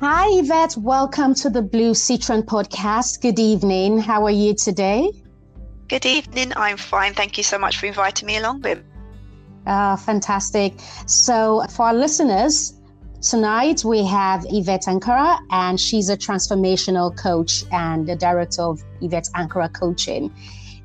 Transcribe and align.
Hi, 0.00 0.28
Yvette. 0.30 0.78
Welcome 0.78 1.34
to 1.34 1.50
the 1.50 1.60
Blue 1.60 1.92
Citron 1.92 2.42
podcast. 2.42 3.20
Good 3.20 3.38
evening. 3.38 3.98
How 3.98 4.24
are 4.24 4.30
you 4.30 4.54
today? 4.54 5.12
Good 5.88 6.06
evening. 6.06 6.54
I'm 6.56 6.78
fine. 6.78 7.12
Thank 7.12 7.36
you 7.36 7.44
so 7.44 7.58
much 7.58 7.76
for 7.76 7.84
inviting 7.84 8.26
me 8.26 8.38
along, 8.38 8.62
Bim. 8.62 8.82
Uh, 9.66 9.98
fantastic. 9.98 10.72
So, 11.04 11.66
for 11.68 11.88
our 11.88 11.92
listeners, 11.92 12.80
tonight 13.20 13.84
we 13.84 14.02
have 14.06 14.46
Yvette 14.48 14.86
Ankrah, 14.86 15.38
and 15.50 15.78
she's 15.78 16.08
a 16.08 16.16
transformational 16.16 17.14
coach 17.14 17.64
and 17.70 18.08
the 18.08 18.16
director 18.16 18.62
of 18.62 18.82
Yvette 19.02 19.28
Ankrah 19.36 19.70
Coaching. 19.70 20.32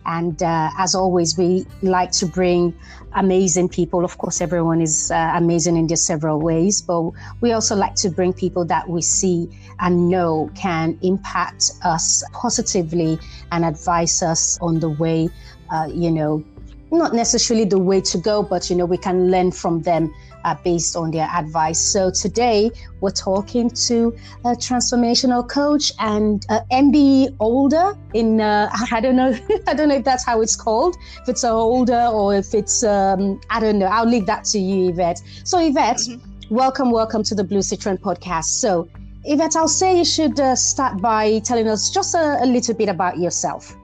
And 0.06 0.42
uh, 0.42 0.70
as 0.78 0.96
always, 0.96 1.38
we 1.38 1.66
like 1.82 2.12
to 2.14 2.26
bring 2.26 2.74
amazing 3.14 3.70
people. 3.70 4.06
Of 4.06 4.18
course, 4.18 4.42
everyone 4.42 4.82
is 4.82 5.12
uh, 5.12 5.34
amazing 5.36 5.78
in 5.78 5.88
their 5.88 5.98
several 5.98 6.40
ways, 6.40 6.82
but 6.82 7.12
we 7.42 7.54
also 7.54 7.76
like 7.76 7.96
to 7.96 8.10
bring 8.10 8.34
people 8.34 8.66
that 8.66 8.88
we 8.88 9.02
see 9.02 9.50
and 9.80 10.10
know 10.10 10.50
can 10.56 10.98
impact 11.02 11.72
us 11.84 12.24
positively 12.34 13.18
and 13.52 13.66
advise 13.66 14.22
us 14.22 14.60
on 14.62 14.80
the 14.80 14.90
way, 14.90 15.30
uh, 15.72 15.88
you 15.92 16.12
know, 16.12 16.44
not 16.92 17.14
necessarily 17.14 17.66
the 17.66 17.80
way 17.80 18.00
to 18.00 18.18
go, 18.18 18.44
but 18.44 18.70
you 18.70 18.76
know, 18.76 18.86
we 18.86 18.98
can 18.98 19.32
learn 19.32 19.52
from 19.52 19.82
them 19.82 20.14
uh, 20.46 20.56
based 20.64 20.96
on 20.96 21.12
their 21.12 21.28
advice. 21.28 21.80
So 21.80 22.12
today 22.12 22.72
we're 23.02 23.10
talking 23.10 23.70
to 23.88 24.16
a 24.46 24.50
transformational 24.50 25.48
coach 25.50 25.92
and 26.00 26.46
uh, 26.50 26.62
MBE 26.72 27.36
older 27.40 27.98
in 28.14 28.40
uh, 28.40 28.70
I 28.92 29.02
don't 29.02 29.16
know 29.16 29.38
I 29.68 29.74
don't 29.74 29.90
know 29.90 29.96
if 29.96 30.06
that's 30.06 30.26
how 30.26 30.42
it's 30.42 30.56
called 30.56 30.96
if 31.22 31.28
it's 31.28 31.44
older 31.44 32.06
or 32.14 32.36
if 32.36 32.54
it's 32.54 32.84
um, 32.84 33.42
I 33.50 33.60
don't 33.60 33.80
know 33.80 33.88
I'll 33.88 34.08
leave 34.08 34.28
that 34.28 34.46
to 34.46 34.60
you 34.60 34.90
Yvette. 34.90 35.22
So 35.44 35.60
Yvette, 35.60 35.98
mm-hmm. 35.98 36.56
welcome 36.56 36.92
welcome 36.92 37.24
to 37.24 37.36
the 37.36 37.44
Blue 37.44 37.62
Citron 37.62 37.98
podcast. 37.98 38.46
So 38.46 38.88
Yvette, 39.26 39.56
I'll 39.56 39.68
say 39.68 39.98
you 39.98 40.06
should 40.06 40.40
uh, 40.40 40.56
start 40.56 41.02
by 41.02 41.40
telling 41.40 41.68
us 41.68 41.90
just 41.90 42.14
a, 42.14 42.38
a 42.44 42.46
little 42.46 42.76
bit 42.76 42.90
about 42.90 43.18
yourself. 43.18 43.76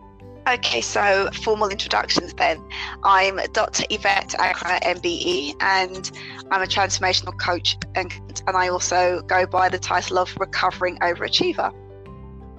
Okay, 0.47 0.81
so 0.81 1.29
formal 1.43 1.69
introductions 1.69 2.33
then. 2.33 2.63
I'm 3.03 3.39
Dr. 3.53 3.83
Yvette 3.91 4.29
Ankrah, 4.39 4.81
MBE, 4.81 5.55
and 5.61 6.11
I'm 6.49 6.63
a 6.63 6.65
transformational 6.65 7.37
coach, 7.39 7.77
and, 7.93 8.11
and 8.47 8.57
I 8.57 8.69
also 8.69 9.21
go 9.21 9.45
by 9.45 9.69
the 9.69 9.77
title 9.77 10.17
of 10.17 10.35
Recovering 10.39 10.97
Overachiever. 10.97 11.71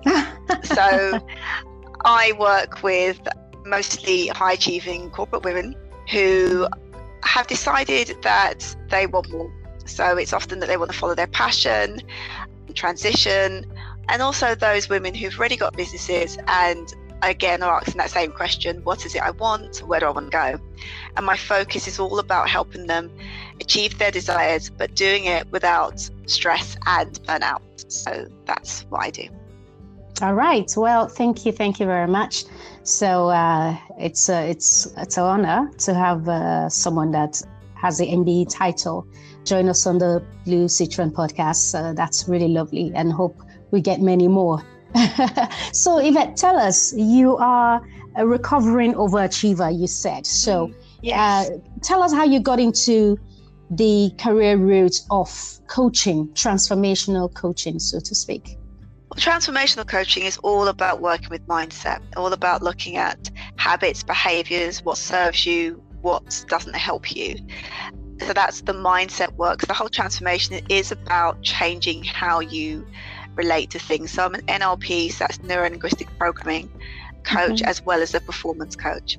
so 0.65 1.27
I 2.05 2.33
work 2.39 2.85
with 2.85 3.21
mostly 3.67 4.29
high 4.29 4.53
achieving 4.53 5.11
corporate 5.11 5.43
women 5.43 5.75
who 6.09 6.69
have 7.25 7.49
decided 7.49 8.17
that 8.23 8.77
they 8.91 9.07
want 9.09 9.29
more. 9.31 9.53
So 9.87 10.17
it's 10.17 10.33
often 10.33 10.61
that 10.61 10.67
they 10.67 10.77
want 10.77 10.93
to 10.93 10.97
follow 10.97 11.17
their 11.17 11.27
passion, 11.27 12.01
transition, 12.75 13.67
and 14.09 14.23
also 14.23 14.55
those 14.55 14.89
women 14.89 15.15
who've 15.15 15.37
already 15.37 15.57
got 15.57 15.77
businesses 15.77 16.39
and 16.47 16.95
again 17.23 17.63
are 17.63 17.77
asking 17.77 17.99
that 17.99 18.11
same 18.11 18.33
question 18.33 18.83
what 18.85 19.07
is 19.07 19.15
it 19.15 19.23
I 19.23 19.31
want? 19.31 19.79
Where 19.79 20.01
do 20.01 20.07
I 20.07 20.11
want 20.11 20.31
to 20.31 20.37
go? 20.37 20.61
And 21.17 21.27
my 21.27 21.37
focus 21.37 21.87
is 21.87 21.99
all 21.99 22.19
about 22.19 22.49
helping 22.49 22.87
them 22.87 23.11
achieve 23.61 23.99
their 23.99 24.11
desires, 24.11 24.71
but 24.71 24.95
doing 24.95 25.25
it 25.25 25.51
without 25.51 26.09
stress 26.27 26.77
and 26.87 27.13
burnout. 27.25 27.61
So 27.89 28.27
that's 28.47 28.83
what 28.91 29.03
I 29.03 29.11
do. 29.11 29.29
All 30.21 30.35
right. 30.35 30.71
Well, 30.77 31.09
thank 31.09 31.47
you. 31.47 31.53
Thank 31.53 31.81
you 31.81 31.87
very 31.87 32.07
much. 32.07 32.45
So 32.83 33.29
uh, 33.29 33.77
it's 33.99 34.29
uh, 34.29 34.45
it's 34.49 34.87
it's 34.97 35.17
an 35.17 35.25
honor 35.25 35.71
to 35.79 35.95
have 35.95 36.29
uh, 36.29 36.69
someone 36.69 37.13
that 37.13 37.41
has 37.75 37.99
the 37.99 38.07
MBE 38.07 38.49
title 38.51 39.07
join 39.45 39.69
us 39.69 39.87
on 39.87 39.99
the 39.99 40.23
Blue 40.45 40.69
Citron 40.69 41.11
podcast. 41.11 41.97
that's 41.97 42.29
really 42.29 42.49
lovely, 42.49 42.93
and 42.95 43.13
hope 43.13 43.41
we 43.71 43.81
get 43.81 44.01
many 44.01 44.29
more. 44.29 44.63
so, 45.73 45.99
Yvette, 45.99 46.37
tell 46.37 46.57
us, 46.57 46.93
you 46.95 47.37
are 47.37 47.81
a 48.17 48.27
recovering 48.27 48.95
overachiever, 48.95 49.77
you 49.77 49.87
said. 49.87 50.27
So, 50.27 50.69
mm, 50.69 50.75
yes. 51.03 51.51
uh, 51.51 51.59
tell 51.83 52.03
us 52.03 52.13
how 52.13 52.25
you 52.25 52.41
got 52.41 52.61
into 52.61 53.19
the 53.71 54.11
career 54.19 54.57
route 54.57 55.01
of 55.11 55.31
coaching, 55.67 56.29
transformational 56.29 57.33
coaching, 57.33 57.79
so 57.79 57.99
to 58.01 58.15
speak. 58.15 58.59
Transformational 59.17 59.87
coaching 59.87 60.25
is 60.25 60.39
all 60.39 60.69
about 60.69 61.01
working 61.01 61.29
with 61.31 61.47
mindset, 61.47 62.01
all 62.17 62.33
about 62.33 62.63
looking 62.63 62.97
at 62.97 63.31
habits, 63.57 64.03
behaviors, 64.03 64.83
what 64.83 64.97
serves 64.97 65.45
you, 65.47 65.83
what 66.01 66.45
doesn't 66.49 66.77
help 66.77 67.15
you. 67.15 67.37
So 68.21 68.33
that's 68.33 68.63
the 68.63 68.73
mindset 68.73 69.33
work. 69.35 69.61
The 69.61 69.75
whole 69.75 69.89
transformation 69.89 70.61
is 70.69 70.93
about 70.93 71.43
changing 71.43 72.05
how 72.05 72.41
you 72.41 72.87
relate 73.35 73.71
to 73.71 73.79
things. 73.79 74.13
So 74.13 74.25
I'm 74.25 74.35
an 74.35 74.43
NLP, 74.43 75.13
so 75.13 75.25
that's 75.25 75.43
neuro 75.43 75.69
linguistic 75.69 76.09
programming 76.19 76.71
coach, 77.25 77.61
mm-hmm. 77.61 77.69
as 77.69 77.83
well 77.83 78.03
as 78.03 78.15
a 78.15 78.21
performance 78.21 78.77
coach. 78.77 79.19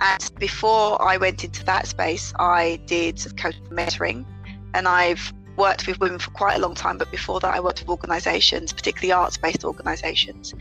And 0.00 0.30
before 0.38 1.00
I 1.00 1.16
went 1.16 1.44
into 1.44 1.64
that 1.64 1.86
space, 1.86 2.32
I 2.38 2.80
did 2.86 3.18
coach 3.36 3.56
mentoring, 3.70 4.24
and 4.74 4.88
I've 4.88 5.32
worked 5.56 5.86
with 5.86 6.00
women 6.00 6.18
for 6.18 6.30
quite 6.30 6.56
a 6.56 6.60
long 6.60 6.74
time. 6.74 6.98
But 6.98 7.10
before 7.10 7.40
that, 7.40 7.54
I 7.54 7.60
worked 7.60 7.80
with 7.80 7.88
organisations, 7.88 8.72
particularly 8.72 9.12
arts-based 9.12 9.64
organisations, 9.64 10.54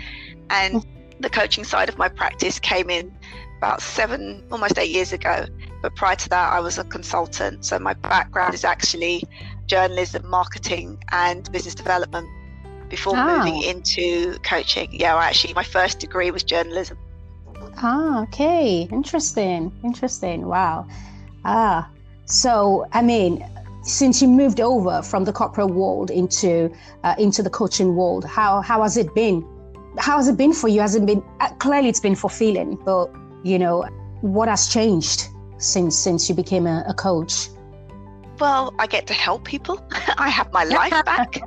and 0.50 0.76
mm-hmm. 0.76 1.22
the 1.22 1.30
coaching 1.30 1.64
side 1.64 1.90
of 1.90 1.98
my 1.98 2.10
practice 2.10 2.60
came 2.60 2.90
in 2.90 3.12
about 3.58 3.82
seven, 3.82 4.44
almost 4.52 4.78
eight 4.78 4.92
years 4.92 5.14
ago. 5.14 5.46
But 5.82 5.96
prior 5.96 6.18
to 6.18 6.30
that, 6.30 6.52
I 6.52 6.60
was 6.60 6.78
a 6.78 6.84
consultant. 6.84 7.66
So 7.66 7.80
my 7.80 7.94
background 7.94 8.54
is 8.54 8.66
actually 8.66 9.24
journalism, 9.68 10.30
marketing, 10.30 11.02
and 11.12 11.50
business 11.52 11.74
development 11.74 12.28
before 12.96 13.16
oh. 13.18 13.38
moving 13.38 13.64
into 13.64 14.38
coaching. 14.44 14.88
Yeah, 14.92 15.16
well, 15.16 15.24
actually, 15.24 15.56
my 15.56 15.64
first 15.64 15.96
degree 16.00 16.30
was 16.30 16.44
journalism. 16.44 16.96
Ah, 17.78 18.22
okay. 18.26 18.88
Interesting. 18.92 19.72
Interesting. 19.84 20.46
Wow. 20.46 20.86
Ah, 21.44 21.90
so, 22.26 22.86
I 22.94 23.02
mean, 23.02 23.44
since 23.82 24.22
you 24.22 24.28
moved 24.28 24.62
over 24.62 25.02
from 25.02 25.26
the 25.26 25.34
corporate 25.34 25.72
world 25.82 26.12
into 26.12 26.72
uh, 27.04 27.16
into 27.18 27.42
the 27.42 27.50
coaching 27.50 27.96
world, 27.96 28.24
how 28.26 28.62
how 28.62 28.84
has 28.84 28.96
it 28.96 29.10
been? 29.16 29.38
How 29.98 30.18
has 30.18 30.28
it 30.28 30.38
been 30.38 30.54
for 30.54 30.68
you? 30.68 30.80
Has 30.82 30.94
it 30.94 31.06
been 31.12 31.24
uh, 31.40 31.50
clearly 31.66 31.90
it's 31.90 32.04
been 32.08 32.16
fulfilling, 32.26 32.76
but 32.86 33.08
you 33.44 33.58
know, 33.58 33.76
what 34.22 34.48
has 34.48 34.68
changed 34.68 35.20
since 35.58 35.98
since 35.98 36.30
you 36.30 36.36
became 36.36 36.68
a, 36.68 36.86
a 36.88 36.94
coach? 36.94 37.34
Well, 38.44 38.74
I 38.78 38.88
get 38.88 39.08
to 39.08 39.14
help 39.14 39.46
people. 39.46 39.82
I 40.18 40.28
have 40.28 40.52
my 40.52 40.66
life 40.66 41.06
back. 41.12 41.38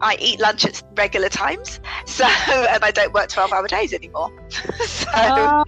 I 0.00 0.16
eat 0.18 0.40
lunch 0.40 0.66
at 0.66 0.82
regular 0.96 1.28
times, 1.28 1.80
so 2.04 2.24
and 2.26 2.84
I 2.84 2.90
don't 2.90 3.14
work 3.14 3.28
twelve-hour 3.28 3.68
days 3.68 3.94
anymore. 3.94 4.30
so 4.84 5.08
uh, 5.14 5.64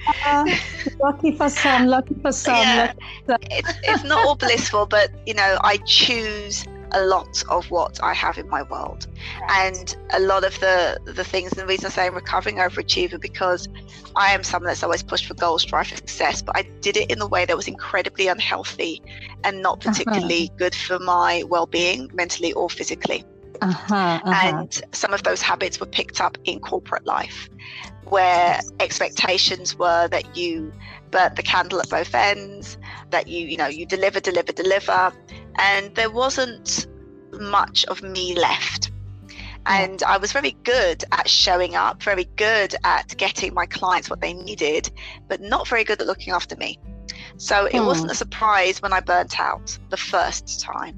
lucky 1.01 1.37
for 1.37 1.49
some, 1.49 1.87
lucky 1.87 2.17
for 2.21 2.33
some. 2.33 2.57
Yeah, 2.57 2.93
lucky 3.29 3.47
It's, 3.53 3.73
it's 3.85 4.05
not 4.05 4.27
all 4.27 4.35
blissful, 4.35 4.87
but 4.87 5.11
you 5.25 5.35
know, 5.35 5.57
I 5.63 5.77
choose 5.87 6.67
a 6.93 7.05
lot 7.05 7.43
of 7.49 7.71
what 7.71 8.03
I 8.03 8.15
have 8.15 8.39
in 8.39 8.49
my 8.49 8.63
world. 8.63 9.07
And 9.49 9.97
a 10.13 10.21
lot 10.21 10.45
of 10.45 10.59
the 10.61 10.99
the 11.05 11.25
things 11.25 11.53
and 11.53 11.61
the 11.61 11.67
reason 11.67 11.87
I 11.87 11.91
say 11.91 12.07
I'm 12.07 12.15
recovering 12.15 12.57
overachiever 12.57 13.21
because 13.21 13.69
I 14.15 14.33
am 14.33 14.43
someone 14.43 14.69
that's 14.69 14.83
always 14.83 15.03
pushed 15.03 15.27
for 15.27 15.35
goals, 15.35 15.63
strive 15.63 15.89
for 15.89 15.97
success, 15.97 16.43
but 16.43 16.57
I 16.57 16.63
did 16.81 16.97
it 16.97 17.11
in 17.11 17.21
a 17.21 17.27
way 17.27 17.45
that 17.45 17.57
was 17.57 17.69
incredibly 17.69 18.29
unhealthy 18.29 19.03
and 19.45 19.63
not 19.63 19.79
uh-huh. 19.79 19.91
particularly 19.91 20.49
uh-huh. 20.49 20.57
good 20.59 20.75
for 20.75 20.99
my 20.99 21.43
well-being, 21.49 22.11
mentally 22.15 22.53
or 22.53 22.71
physically. 22.71 23.25
Uh-huh, 23.63 23.95
uh-huh. 23.95 24.23
And 24.27 24.83
some 24.93 25.13
of 25.15 25.23
those 25.23 25.43
habits 25.43 25.81
were 25.81 25.87
picked 25.87 26.21
up 26.21 26.39
in 26.45 26.61
corporate 26.61 27.07
life, 27.07 27.49
where 28.05 28.61
expectations 28.81 29.77
were 29.77 30.09
that 30.09 30.37
you 30.37 30.73
burnt 31.11 31.37
the 31.37 31.43
candle 31.43 31.81
at 31.81 31.89
both 31.89 32.15
ends, 32.15 32.79
that 33.11 33.29
you, 33.29 33.47
you 33.47 33.57
know, 33.57 33.67
you 33.67 33.87
deliver, 33.87 34.21
deliver, 34.21 34.53
deliver, 34.53 35.13
and 35.59 35.95
there 35.95 36.11
wasn't 36.11 36.87
much 37.33 37.85
of 37.87 38.03
me 38.03 38.35
left. 38.35 38.91
And 39.67 40.03
I 40.05 40.17
was 40.19 40.33
very 40.33 40.53
good 40.63 41.05
at 41.11 41.29
showing 41.29 41.75
up, 41.75 42.03
very 42.03 42.25
good 42.37 42.75
at 42.85 43.17
getting 43.17 43.53
my 43.53 43.67
clients 43.67 44.09
what 44.09 44.21
they 44.21 44.33
needed, 44.33 44.91
but 45.29 45.41
not 45.41 45.67
very 45.67 45.83
good 45.83 46.01
at 46.01 46.07
looking 46.07 46.33
after 46.33 46.57
me. 46.57 46.79
So 47.37 47.67
it 47.67 47.79
hmm. 47.79 47.87
wasn't 47.87 48.13
a 48.13 48.15
surprise 48.15 48.81
when 48.81 48.93
I 48.93 49.01
burnt 49.01 49.41
out 49.41 49.77
the 49.91 49.97
first 49.97 50.61
time. 50.61 50.95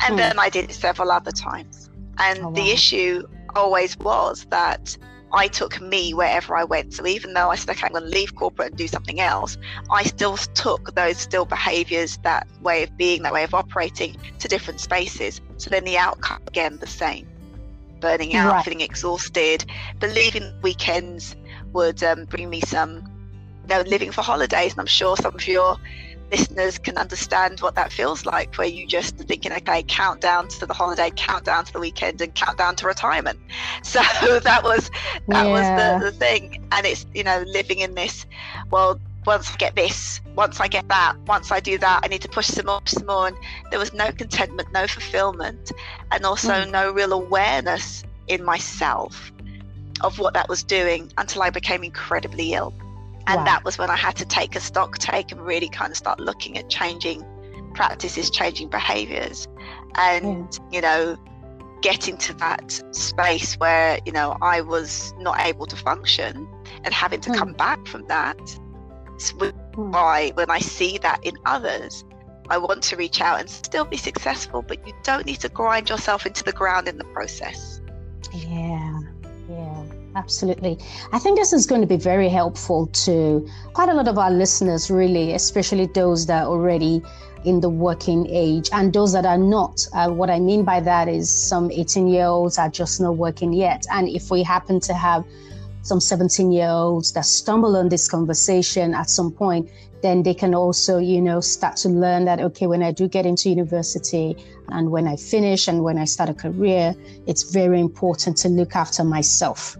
And 0.00 0.12
hmm. 0.12 0.16
then 0.16 0.38
I 0.38 0.48
did 0.48 0.70
it 0.70 0.72
several 0.72 1.10
other 1.10 1.30
times. 1.30 1.90
And 2.18 2.38
oh, 2.38 2.48
wow. 2.48 2.50
the 2.52 2.70
issue 2.70 3.22
always 3.54 3.98
was 3.98 4.46
that 4.50 4.96
I 5.32 5.48
took 5.48 5.80
me 5.80 6.12
wherever 6.12 6.56
I 6.56 6.64
went. 6.64 6.92
So 6.94 7.06
even 7.06 7.34
though 7.34 7.50
I 7.50 7.56
said, 7.56 7.70
okay, 7.70 7.86
I'm 7.86 7.92
going 7.92 8.04
to 8.04 8.10
leave 8.10 8.34
corporate 8.34 8.68
and 8.68 8.76
do 8.76 8.88
something 8.88 9.20
else, 9.20 9.56
I 9.90 10.02
still 10.02 10.36
took 10.36 10.94
those 10.94 11.18
still 11.18 11.44
behaviors, 11.44 12.18
that 12.18 12.46
way 12.60 12.82
of 12.82 12.96
being, 12.96 13.22
that 13.22 13.32
way 13.32 13.44
of 13.44 13.54
operating 13.54 14.16
to 14.38 14.48
different 14.48 14.80
spaces. 14.80 15.40
So 15.56 15.70
then 15.70 15.84
the 15.84 15.98
outcome 15.98 16.42
again 16.46 16.78
the 16.80 16.86
same. 16.86 17.28
Burning 18.00 18.34
out, 18.34 18.52
right. 18.52 18.64
feeling 18.64 18.80
exhausted, 18.80 19.64
believing 19.98 20.52
weekends 20.62 21.36
would 21.72 22.02
um, 22.02 22.24
bring 22.24 22.48
me 22.48 22.60
some, 22.62 23.04
you 23.62 23.68
know, 23.68 23.82
living 23.82 24.10
for 24.10 24.22
holidays. 24.22 24.72
And 24.72 24.80
I'm 24.80 24.86
sure 24.86 25.16
some 25.16 25.34
of 25.34 25.46
your 25.46 25.76
listeners 26.30 26.78
can 26.78 26.96
understand 26.96 27.60
what 27.60 27.74
that 27.74 27.92
feels 27.92 28.24
like, 28.26 28.54
where 28.56 28.68
you 28.68 28.86
just 28.86 29.16
thinking, 29.16 29.52
okay, 29.52 29.82
countdown 29.84 30.48
to 30.48 30.66
the 30.66 30.74
holiday, 30.74 31.10
countdown 31.14 31.64
to 31.64 31.72
the 31.72 31.80
weekend, 31.80 32.20
and 32.20 32.34
countdown 32.34 32.76
to 32.76 32.86
retirement. 32.86 33.38
So 33.82 34.00
that 34.40 34.62
was 34.62 34.90
that 35.28 35.46
yeah. 35.46 35.98
was 35.98 36.02
the, 36.02 36.10
the 36.10 36.16
thing, 36.16 36.66
and 36.70 36.86
it's 36.86 37.06
you 37.14 37.24
know 37.24 37.42
living 37.46 37.80
in 37.80 37.94
this. 37.94 38.26
Well, 38.70 39.00
once 39.26 39.52
I 39.52 39.56
get 39.56 39.74
this, 39.74 40.20
once 40.34 40.60
I 40.60 40.68
get 40.68 40.88
that, 40.88 41.16
once 41.26 41.50
I 41.50 41.60
do 41.60 41.78
that, 41.78 42.00
I 42.02 42.08
need 42.08 42.22
to 42.22 42.28
push 42.28 42.46
some 42.46 42.66
more, 42.66 42.80
some 42.86 43.06
more. 43.06 43.28
And 43.28 43.36
there 43.70 43.78
was 43.78 43.92
no 43.92 44.12
contentment, 44.12 44.72
no 44.72 44.86
fulfillment, 44.86 45.72
and 46.10 46.24
also 46.24 46.52
mm. 46.52 46.70
no 46.70 46.92
real 46.92 47.12
awareness 47.12 48.04
in 48.28 48.44
myself 48.44 49.32
of 50.02 50.18
what 50.18 50.34
that 50.34 50.48
was 50.48 50.62
doing 50.62 51.12
until 51.18 51.42
I 51.42 51.50
became 51.50 51.84
incredibly 51.84 52.54
ill. 52.54 52.72
And 53.30 53.38
wow. 53.38 53.44
that 53.44 53.64
was 53.64 53.78
when 53.78 53.90
I 53.90 53.96
had 53.96 54.16
to 54.16 54.24
take 54.24 54.56
a 54.56 54.60
stock 54.60 54.98
take 54.98 55.30
and 55.30 55.40
really 55.40 55.68
kind 55.68 55.92
of 55.92 55.96
start 55.96 56.18
looking 56.18 56.58
at 56.58 56.68
changing 56.68 57.24
practices, 57.74 58.28
changing 58.28 58.70
behaviors, 58.70 59.46
and, 59.94 60.58
you 60.72 60.80
know, 60.80 61.16
getting 61.80 62.16
to 62.16 62.34
that 62.34 62.82
space 62.90 63.54
where, 63.54 64.00
you 64.04 64.10
know, 64.10 64.36
I 64.42 64.62
was 64.62 65.14
not 65.18 65.38
able 65.40 65.66
to 65.66 65.76
function 65.76 66.48
and 66.82 66.92
having 66.92 67.20
to 67.20 67.30
mm. 67.30 67.36
come 67.36 67.52
back 67.52 67.86
from 67.86 68.06
that. 68.08 68.36
Hmm. 69.76 69.92
why, 69.92 70.30
when 70.34 70.50
I 70.50 70.58
see 70.58 70.98
that 70.98 71.24
in 71.24 71.36
others, 71.44 72.04
I 72.48 72.58
want 72.58 72.82
to 72.84 72.96
reach 72.96 73.20
out 73.20 73.38
and 73.38 73.48
still 73.48 73.84
be 73.84 73.96
successful, 73.96 74.62
but 74.62 74.84
you 74.86 74.92
don't 75.04 75.24
need 75.24 75.40
to 75.40 75.48
grind 75.48 75.88
yourself 75.88 76.26
into 76.26 76.42
the 76.42 76.52
ground 76.52 76.88
in 76.88 76.98
the 76.98 77.04
process. 77.04 77.80
Yeah. 78.32 79.00
Absolutely. 80.16 80.76
I 81.12 81.18
think 81.20 81.38
this 81.38 81.52
is 81.52 81.66
going 81.66 81.82
to 81.82 81.86
be 81.86 81.96
very 81.96 82.28
helpful 82.28 82.86
to 83.04 83.48
quite 83.74 83.88
a 83.88 83.94
lot 83.94 84.08
of 84.08 84.18
our 84.18 84.30
listeners, 84.30 84.90
really, 84.90 85.34
especially 85.34 85.86
those 85.86 86.26
that 86.26 86.44
are 86.44 86.48
already 86.48 87.02
in 87.44 87.60
the 87.60 87.70
working 87.70 88.26
age 88.28 88.68
and 88.72 88.92
those 88.92 89.12
that 89.12 89.24
are 89.24 89.38
not. 89.38 89.86
Uh, 89.94 90.10
what 90.10 90.28
I 90.28 90.40
mean 90.40 90.64
by 90.64 90.80
that 90.80 91.08
is 91.08 91.30
some 91.32 91.70
18 91.70 92.08
year 92.08 92.26
olds 92.26 92.58
are 92.58 92.68
just 92.68 93.00
not 93.00 93.16
working 93.16 93.52
yet. 93.52 93.86
And 93.90 94.08
if 94.08 94.30
we 94.30 94.42
happen 94.42 94.80
to 94.80 94.94
have 94.94 95.24
some 95.82 96.00
17 96.00 96.50
year 96.50 96.68
olds 96.68 97.12
that 97.12 97.24
stumble 97.24 97.76
on 97.76 97.88
this 97.88 98.08
conversation 98.08 98.94
at 98.94 99.08
some 99.08 99.30
point, 99.30 99.70
then 100.02 100.22
they 100.24 100.34
can 100.34 100.54
also, 100.54 100.98
you 100.98 101.20
know, 101.22 101.40
start 101.40 101.76
to 101.76 101.88
learn 101.88 102.24
that, 102.24 102.40
okay, 102.40 102.66
when 102.66 102.82
I 102.82 102.90
do 102.90 103.06
get 103.06 103.26
into 103.26 103.48
university 103.48 104.36
and 104.70 104.90
when 104.90 105.06
I 105.06 105.16
finish 105.16 105.68
and 105.68 105.84
when 105.84 105.98
I 105.98 106.04
start 106.04 106.30
a 106.30 106.34
career, 106.34 106.96
it's 107.26 107.52
very 107.52 107.80
important 107.80 108.36
to 108.38 108.48
look 108.48 108.74
after 108.74 109.04
myself 109.04 109.76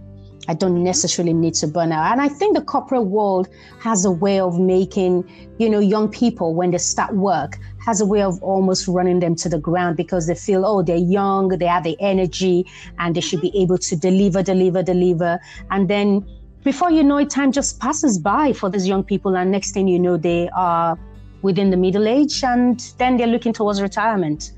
I 0.51 0.53
don't 0.53 0.83
necessarily 0.83 1.31
need 1.31 1.53
to 1.55 1.67
burn 1.67 1.93
out. 1.93 2.11
And 2.11 2.19
I 2.19 2.27
think 2.27 2.57
the 2.57 2.61
corporate 2.61 3.05
world 3.05 3.47
has 3.79 4.03
a 4.03 4.11
way 4.11 4.41
of 4.41 4.59
making, 4.59 5.23
you 5.59 5.69
know, 5.69 5.79
young 5.79 6.09
people 6.09 6.53
when 6.53 6.71
they 6.71 6.77
start 6.77 7.15
work 7.15 7.57
has 7.85 8.01
a 8.01 8.05
way 8.05 8.21
of 8.21 8.43
almost 8.43 8.85
running 8.85 9.21
them 9.21 9.33
to 9.35 9.47
the 9.47 9.57
ground 9.57 9.95
because 9.95 10.27
they 10.27 10.35
feel, 10.35 10.65
oh, 10.65 10.83
they're 10.83 10.97
young, 10.97 11.47
they 11.47 11.67
have 11.67 11.85
the 11.85 11.95
energy, 12.01 12.65
and 12.99 13.15
they 13.15 13.21
should 13.21 13.39
be 13.39 13.57
able 13.57 13.77
to 13.77 13.95
deliver, 13.95 14.43
deliver, 14.43 14.83
deliver. 14.83 15.39
And 15.69 15.89
then 15.89 16.27
before 16.65 16.91
you 16.91 17.01
know 17.01 17.19
it, 17.19 17.29
time 17.29 17.53
just 17.53 17.79
passes 17.79 18.19
by 18.19 18.51
for 18.51 18.69
these 18.69 18.85
young 18.85 19.05
people. 19.05 19.37
And 19.37 19.51
next 19.51 19.71
thing 19.71 19.87
you 19.87 19.99
know, 19.99 20.17
they 20.17 20.49
are 20.49 20.99
within 21.43 21.69
the 21.69 21.77
middle 21.77 22.09
age 22.09 22.43
and 22.43 22.77
then 22.97 23.15
they're 23.15 23.25
looking 23.25 23.53
towards 23.53 23.81
retirement. 23.81 24.51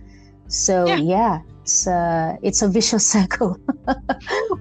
So, 0.47 0.87
yeah. 0.87 0.97
yeah 0.97 1.39
it's 1.63 1.87
uh, 1.87 2.35
it's 2.41 2.61
a 2.61 2.67
vicious 2.67 3.07
circle 3.15 3.57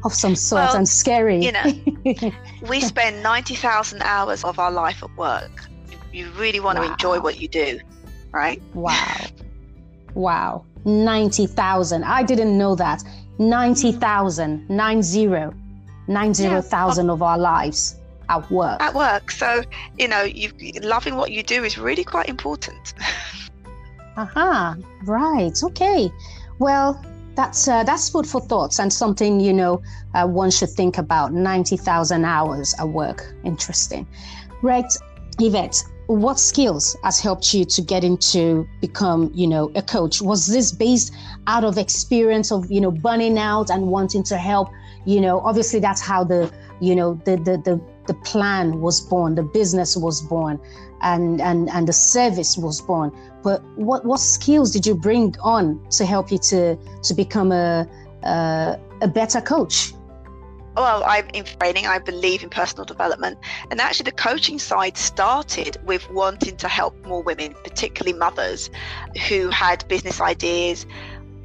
of 0.05 0.15
some 0.15 0.37
sort 0.37 0.69
well, 0.69 0.77
and 0.77 0.89
scary. 0.89 1.45
You 1.45 1.53
know, 1.53 2.33
we 2.69 2.81
spend 2.81 3.23
ninety 3.23 3.57
thousand 3.57 4.03
hours 4.03 4.45
of 4.45 4.59
our 4.59 4.71
life 4.71 5.03
at 5.03 5.15
work. 5.17 5.69
You 6.13 6.31
really 6.33 6.61
want 6.61 6.79
wow. 6.79 6.87
to 6.87 6.93
enjoy 6.93 7.21
what 7.21 7.41
you 7.41 7.49
do, 7.49 7.81
right? 8.31 8.63
Wow, 8.75 9.27
wow, 10.15 10.65
ninety 10.85 11.47
thousand. 11.47 12.05
I 12.05 12.23
didn't 12.23 12.57
know 12.57 12.75
that. 12.77 13.03
Ninety 13.39 13.93
thousand, 13.93 14.69
nine 14.71 15.03
zero, 15.03 15.53
nine 16.07 16.35
zero 16.35 16.63
thousand 16.63 17.07
yeah. 17.07 17.13
of 17.15 17.23
our 17.23 17.39
lives 17.39 17.97
at 18.29 18.49
work. 18.51 18.81
At 18.81 18.95
work. 18.95 19.33
So 19.33 19.63
you 19.99 20.07
know, 20.07 20.23
you 20.23 20.53
loving 20.83 21.17
what 21.17 21.33
you 21.33 21.43
do 21.43 21.65
is 21.65 21.79
really 21.79 22.05
quite 22.05 22.29
important. 22.29 22.95
Aha, 24.17 24.77
uh-huh. 24.79 24.87
right. 25.05 25.63
Okay. 25.65 26.13
Well, 26.63 27.05
that's 27.35 27.67
uh, 27.67 27.83
that's 27.83 28.09
food 28.09 28.25
for 28.25 28.41
thoughts 28.41 28.79
and 28.79 28.93
something 28.93 29.41
you 29.41 29.53
know 29.53 29.83
uh, 30.15 30.29
one 30.29 30.53
should 30.53 30.71
think 30.71 30.97
about. 30.97 31.33
Ninety 31.33 31.77
thousand 31.77 32.25
hours 32.25 32.73
at 32.79 32.89
work. 32.89 33.35
Interesting, 33.43 34.07
right, 34.63 34.87
Yvette? 35.41 35.83
What 36.07 36.39
skills 36.39 36.97
has 37.03 37.19
helped 37.19 37.53
you 37.53 37.65
to 37.65 37.83
get 37.83 38.05
into 38.05 38.65
become 38.81 39.33
you 39.35 39.49
know 39.49 39.73
a 39.75 39.83
coach? 39.83 40.23
Was 40.23 40.47
this 40.47 40.71
based 40.71 41.13
out 41.49 41.65
of 41.65 41.79
experience 41.79 42.53
of 42.53 42.71
you 42.71 42.81
know 42.81 42.93
burning 42.93 43.39
out 43.39 43.69
and 43.69 43.89
wanting 43.89 44.23
to 44.31 44.37
help? 44.37 44.69
You 45.05 45.21
know, 45.21 45.41
obviously 45.41 45.81
that's 45.81 46.01
how 46.01 46.25
the 46.25 46.53
you 46.81 46.95
know 46.95 47.15
the 47.25 47.37
the 47.37 47.57
the, 47.59 47.81
the 48.07 48.15
plan 48.15 48.81
was 48.81 49.01
born, 49.01 49.35
the 49.35 49.43
business 49.43 49.97
was 49.97 50.23
born, 50.23 50.61
and 51.03 51.41
and 51.41 51.71
and 51.71 51.89
the 51.89 51.93
service 51.93 52.57
was 52.57 52.81
born 52.81 53.13
but 53.43 53.63
what 53.77 54.05
what 54.05 54.21
skills 54.21 54.71
did 54.71 54.87
you 54.87 54.95
bring 54.95 55.35
on 55.43 55.81
to 55.91 56.05
help 56.05 56.31
you 56.31 56.39
to 56.39 56.77
to 57.03 57.15
become 57.15 57.53
a 57.53 57.87
a, 58.23 58.79
a 59.01 59.09
better 59.09 59.41
coach? 59.41 59.93
well, 60.75 61.05
I'm 61.05 61.29
in 61.35 61.45
training. 61.45 61.87
I 61.87 61.99
believe 61.99 62.43
in 62.43 62.49
personal 62.49 62.87
development. 62.87 63.39
And 63.71 63.79
actually, 63.79 64.05
the 64.05 64.13
coaching 64.13 64.59
side 64.59 64.97
started 64.97 65.77
with 65.85 66.11
wanting 66.11 66.57
to 66.57 66.67
help 66.67 66.95
more 67.05 67.23
women, 67.23 67.55
particularly 67.63 68.19
mothers 68.19 68.71
who 69.29 69.51
had 69.51 69.87
business 69.89 70.19
ideas 70.19 70.87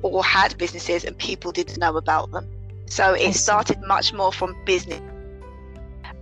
or 0.01 0.23
had 0.23 0.57
businesses 0.57 1.03
and 1.03 1.17
people 1.17 1.51
didn't 1.51 1.77
know 1.77 1.97
about 1.97 2.31
them. 2.31 2.47
So 2.87 3.13
it 3.13 3.33
started 3.33 3.81
much 3.81 4.13
more 4.13 4.31
from 4.31 4.55
business 4.65 5.01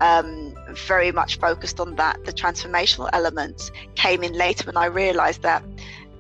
um, 0.02 0.54
very 0.88 1.12
much 1.12 1.40
focused 1.40 1.80
on 1.80 1.96
that. 1.96 2.24
The 2.26 2.34
transformational 2.34 3.10
elements 3.14 3.72
came 3.96 4.24
in 4.24 4.34
later 4.34 4.66
when 4.66 4.78
I 4.78 4.86
realized 4.86 5.42
that 5.44 5.64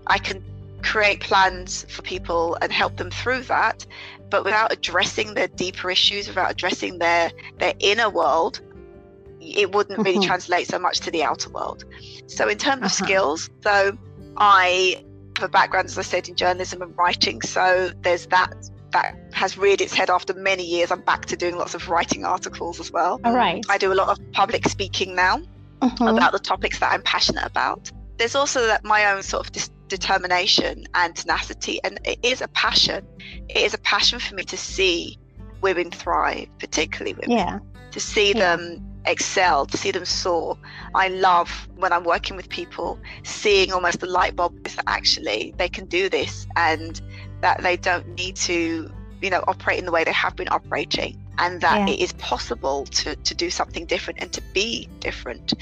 I 0.07 0.17
can 0.17 0.43
create 0.81 1.19
plans 1.19 1.85
for 1.89 2.01
people 2.01 2.57
and 2.61 2.71
help 2.71 2.97
them 2.97 3.09
through 3.09 3.41
that, 3.43 3.85
but 4.29 4.45
without 4.45 4.71
addressing 4.71 5.33
their 5.33 5.47
deeper 5.47 5.89
issues, 5.89 6.27
without 6.27 6.51
addressing 6.51 6.99
their 6.99 7.31
their 7.57 7.73
inner 7.79 8.09
world, 8.09 8.61
it 9.41 9.73
wouldn't 9.73 9.99
really 9.99 10.19
mm-hmm. 10.19 10.27
translate 10.27 10.67
so 10.67 10.79
much 10.79 10.99
to 11.01 11.11
the 11.11 11.23
outer 11.23 11.49
world. 11.49 11.85
So 12.27 12.47
in 12.47 12.57
terms 12.57 12.77
uh-huh. 12.77 12.85
of 12.85 12.91
skills, 12.91 13.49
so 13.61 13.97
I 14.37 15.03
have 15.37 15.49
a 15.49 15.51
background, 15.51 15.87
as 15.87 15.97
I 15.97 16.03
said, 16.03 16.29
in 16.29 16.35
journalism 16.35 16.81
and 16.81 16.97
writing. 16.97 17.41
So 17.41 17.91
there's 18.01 18.27
that 18.27 18.69
that 18.95 19.13
has 19.33 19.57
reared 19.57 19.81
its 19.81 19.93
head 19.93 20.09
after 20.09 20.33
many 20.33 20.63
years. 20.65 20.89
I'm 20.89 21.01
back 21.01 21.25
to 21.25 21.35
doing 21.35 21.57
lots 21.57 21.73
of 21.75 21.89
writing 21.89 22.23
articles 22.23 22.79
as 22.79 22.91
well. 22.91 23.19
All 23.25 23.35
right. 23.35 23.63
I 23.67 23.77
do 23.77 23.91
a 23.91 23.97
lot 24.01 24.07
of 24.07 24.31
public 24.31 24.65
speaking 24.69 25.13
now 25.15 25.41
uh-huh. 25.81 26.05
about 26.05 26.31
the 26.31 26.39
topics 26.39 26.79
that 26.79 26.93
I'm 26.93 27.01
passionate 27.01 27.45
about. 27.45 27.91
There's 28.17 28.35
also 28.35 28.65
that 28.67 28.85
my 28.85 29.11
own 29.11 29.21
sort 29.21 29.45
of 29.45 29.51
dis- 29.51 29.69
determination 29.89 30.87
and 30.95 31.13
tenacity, 31.13 31.81
and 31.83 31.99
it 32.05 32.19
is 32.23 32.39
a 32.41 32.47
passion. 32.47 33.05
It 33.49 33.57
is 33.57 33.73
a 33.73 33.79
passion 33.79 34.19
for 34.19 34.33
me 34.33 34.43
to 34.43 34.55
see 34.55 35.17
women 35.59 35.91
thrive, 35.91 36.47
particularly 36.59 37.15
women. 37.15 37.31
Yeah. 37.31 37.59
To 37.91 37.99
see 37.99 38.31
yeah. 38.31 38.55
them 38.55 38.95
excel, 39.05 39.65
to 39.65 39.77
see 39.77 39.91
them 39.91 40.05
soar. 40.05 40.57
I 40.95 41.09
love 41.09 41.67
when 41.75 41.91
I'm 41.91 42.05
working 42.05 42.37
with 42.37 42.47
people, 42.47 42.97
seeing 43.23 43.73
almost 43.73 43.99
the 43.99 44.07
light 44.07 44.37
bulb 44.37 44.63
that 44.63 44.83
actually 44.87 45.53
they 45.57 45.67
can 45.67 45.85
do 45.85 46.07
this 46.07 46.47
and 46.55 47.01
that 47.45 47.61
they 47.61 47.77
don't 47.77 48.07
need 48.17 48.35
to, 48.35 48.91
you 49.21 49.29
know, 49.29 49.43
operate 49.47 49.77
in 49.77 49.85
the 49.85 49.91
way 49.91 50.03
they 50.03 50.11
have 50.11 50.35
been 50.35 50.47
operating 50.49 51.15
and 51.37 51.61
that 51.61 51.87
yeah. 51.87 51.93
it 51.93 51.99
is 51.99 52.11
possible 52.13 52.85
to, 52.85 53.15
to 53.17 53.35
do 53.35 53.51
something 53.51 53.85
different 53.85 54.19
and 54.19 54.33
to 54.33 54.41
be 54.51 54.89
different. 54.99 55.53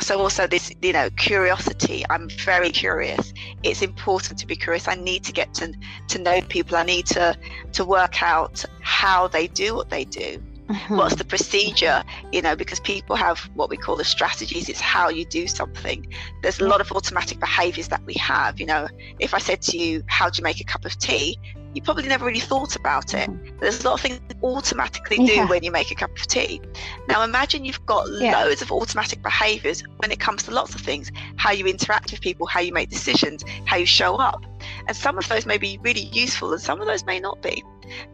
So 0.00 0.20
also 0.20 0.46
this, 0.46 0.70
you 0.82 0.92
know, 0.92 1.10
curiosity. 1.16 2.04
I'm 2.10 2.28
very 2.28 2.70
curious. 2.70 3.34
It's 3.64 3.82
important 3.82 4.38
to 4.38 4.46
be 4.46 4.54
curious. 4.54 4.86
I 4.86 4.94
need 4.94 5.24
to 5.24 5.32
get 5.32 5.52
to 5.54 5.74
to 6.08 6.18
know 6.20 6.40
people. 6.42 6.76
I 6.76 6.84
need 6.84 7.06
to 7.06 7.36
to 7.72 7.84
work 7.84 8.22
out 8.22 8.64
how 8.82 9.26
they 9.26 9.48
do 9.48 9.74
what 9.74 9.90
they 9.90 10.04
do 10.04 10.40
Mm-hmm. 10.68 10.96
What's 10.96 11.14
the 11.14 11.24
procedure? 11.24 12.02
You 12.32 12.42
know, 12.42 12.56
because 12.56 12.80
people 12.80 13.14
have 13.14 13.38
what 13.54 13.70
we 13.70 13.76
call 13.76 13.96
the 13.96 14.04
strategies, 14.04 14.68
it's 14.68 14.80
how 14.80 15.08
you 15.08 15.24
do 15.24 15.46
something. 15.46 16.06
There's 16.42 16.60
a 16.60 16.66
lot 16.66 16.80
of 16.80 16.90
automatic 16.90 17.38
behaviors 17.38 17.88
that 17.88 18.04
we 18.04 18.14
have. 18.14 18.58
You 18.58 18.66
know, 18.66 18.88
if 19.20 19.32
I 19.32 19.38
said 19.38 19.62
to 19.62 19.78
you, 19.78 20.02
How 20.08 20.28
do 20.28 20.38
you 20.38 20.44
make 20.44 20.60
a 20.60 20.64
cup 20.64 20.84
of 20.84 20.98
tea? 20.98 21.38
You 21.74 21.82
probably 21.82 22.08
never 22.08 22.24
really 22.24 22.40
thought 22.40 22.76
about 22.76 23.14
it. 23.14 23.28
Mm-hmm. 23.28 23.58
There's 23.60 23.82
a 23.82 23.88
lot 23.88 23.94
of 23.94 24.00
things 24.00 24.20
you 24.28 24.48
automatically 24.48 25.18
do 25.18 25.32
yeah. 25.32 25.48
when 25.48 25.62
you 25.62 25.70
make 25.70 25.90
a 25.90 25.94
cup 25.94 26.10
of 26.10 26.26
tea. 26.26 26.60
Now 27.08 27.22
imagine 27.22 27.64
you've 27.64 27.84
got 27.86 28.08
yeah. 28.10 28.42
loads 28.42 28.62
of 28.62 28.72
automatic 28.72 29.22
behaviors 29.22 29.82
when 29.98 30.10
it 30.10 30.18
comes 30.18 30.42
to 30.44 30.50
lots 30.50 30.74
of 30.74 30.80
things 30.80 31.12
how 31.36 31.52
you 31.52 31.66
interact 31.66 32.10
with 32.12 32.20
people, 32.20 32.46
how 32.46 32.60
you 32.60 32.72
make 32.72 32.88
decisions, 32.88 33.44
how 33.66 33.76
you 33.76 33.86
show 33.86 34.16
up. 34.16 34.44
And 34.88 34.96
some 34.96 35.18
of 35.18 35.28
those 35.28 35.46
may 35.46 35.58
be 35.58 35.78
really 35.82 36.08
useful 36.12 36.52
and 36.52 36.60
some 36.60 36.80
of 36.80 36.86
those 36.86 37.04
may 37.04 37.20
not 37.20 37.42
be. 37.42 37.62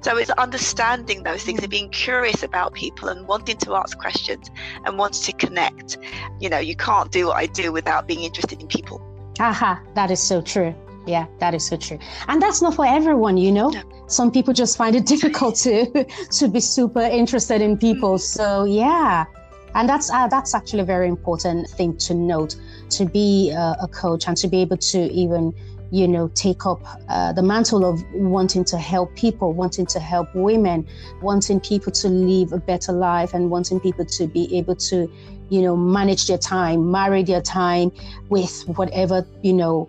So 0.02 0.16
it's 0.16 0.30
understanding 0.30 1.22
those 1.22 1.42
things 1.42 1.60
and 1.60 1.70
being 1.70 1.90
curious 1.90 2.42
about 2.42 2.74
people 2.74 3.08
and 3.08 3.26
wanting 3.26 3.56
to 3.58 3.74
ask 3.74 3.98
questions 3.98 4.50
and 4.84 4.98
wanting 4.98 5.22
to 5.22 5.46
connect. 5.46 5.98
You 6.40 6.50
know, 6.50 6.58
you 6.58 6.76
can't 6.76 7.10
do 7.10 7.28
what 7.28 7.36
I 7.36 7.46
do 7.46 7.72
without 7.72 8.06
being 8.06 8.22
interested 8.22 8.60
in 8.60 8.66
people. 8.66 9.00
Aha, 9.40 9.80
that 9.94 10.10
is 10.10 10.20
so 10.20 10.42
true. 10.42 10.74
Yeah, 11.06 11.26
that 11.40 11.54
is 11.54 11.66
so 11.66 11.76
true. 11.76 11.98
And 12.28 12.40
that's 12.40 12.62
not 12.62 12.74
for 12.74 12.86
everyone, 12.86 13.36
you 13.36 13.50
know. 13.50 13.70
No. 13.70 13.82
Some 14.06 14.30
people 14.30 14.52
just 14.52 14.76
find 14.76 14.94
it 14.94 15.06
difficult 15.14 15.56
to 15.56 16.06
to 16.38 16.48
be 16.48 16.60
super 16.60 17.02
interested 17.02 17.60
in 17.60 17.76
people. 17.76 18.14
Mm-hmm. 18.14 18.40
So 18.42 18.64
yeah, 18.64 19.24
and 19.74 19.88
that's 19.88 20.10
uh, 20.10 20.28
that's 20.28 20.54
actually 20.54 20.80
a 20.80 20.84
very 20.84 21.08
important 21.08 21.68
thing 21.70 21.96
to 21.98 22.14
note. 22.14 22.56
To 22.90 23.04
be 23.04 23.52
uh, 23.56 23.76
a 23.80 23.88
coach 23.88 24.28
and 24.28 24.36
to 24.36 24.48
be 24.48 24.60
able 24.60 24.76
to 24.76 24.98
even 25.12 25.54
you 25.90 26.06
know 26.06 26.28
take 26.34 26.66
up 26.66 26.80
uh, 27.08 27.32
the 27.32 27.42
mantle 27.42 27.84
of 27.84 28.02
wanting 28.14 28.64
to 28.64 28.78
help 28.78 29.14
people, 29.16 29.52
wanting 29.52 29.86
to 29.86 29.98
help 29.98 30.32
women, 30.34 30.86
wanting 31.20 31.58
people 31.60 31.92
to 31.92 32.08
live 32.08 32.52
a 32.52 32.58
better 32.58 32.92
life, 32.92 33.34
and 33.34 33.50
wanting 33.50 33.80
people 33.80 34.04
to 34.04 34.26
be 34.26 34.56
able 34.56 34.76
to 34.76 35.10
you 35.48 35.62
know 35.62 35.76
manage 35.76 36.26
their 36.28 36.38
time, 36.38 36.90
marry 36.90 37.22
their 37.22 37.42
time 37.42 37.90
with 38.28 38.62
whatever 38.76 39.26
you 39.42 39.52
know 39.52 39.88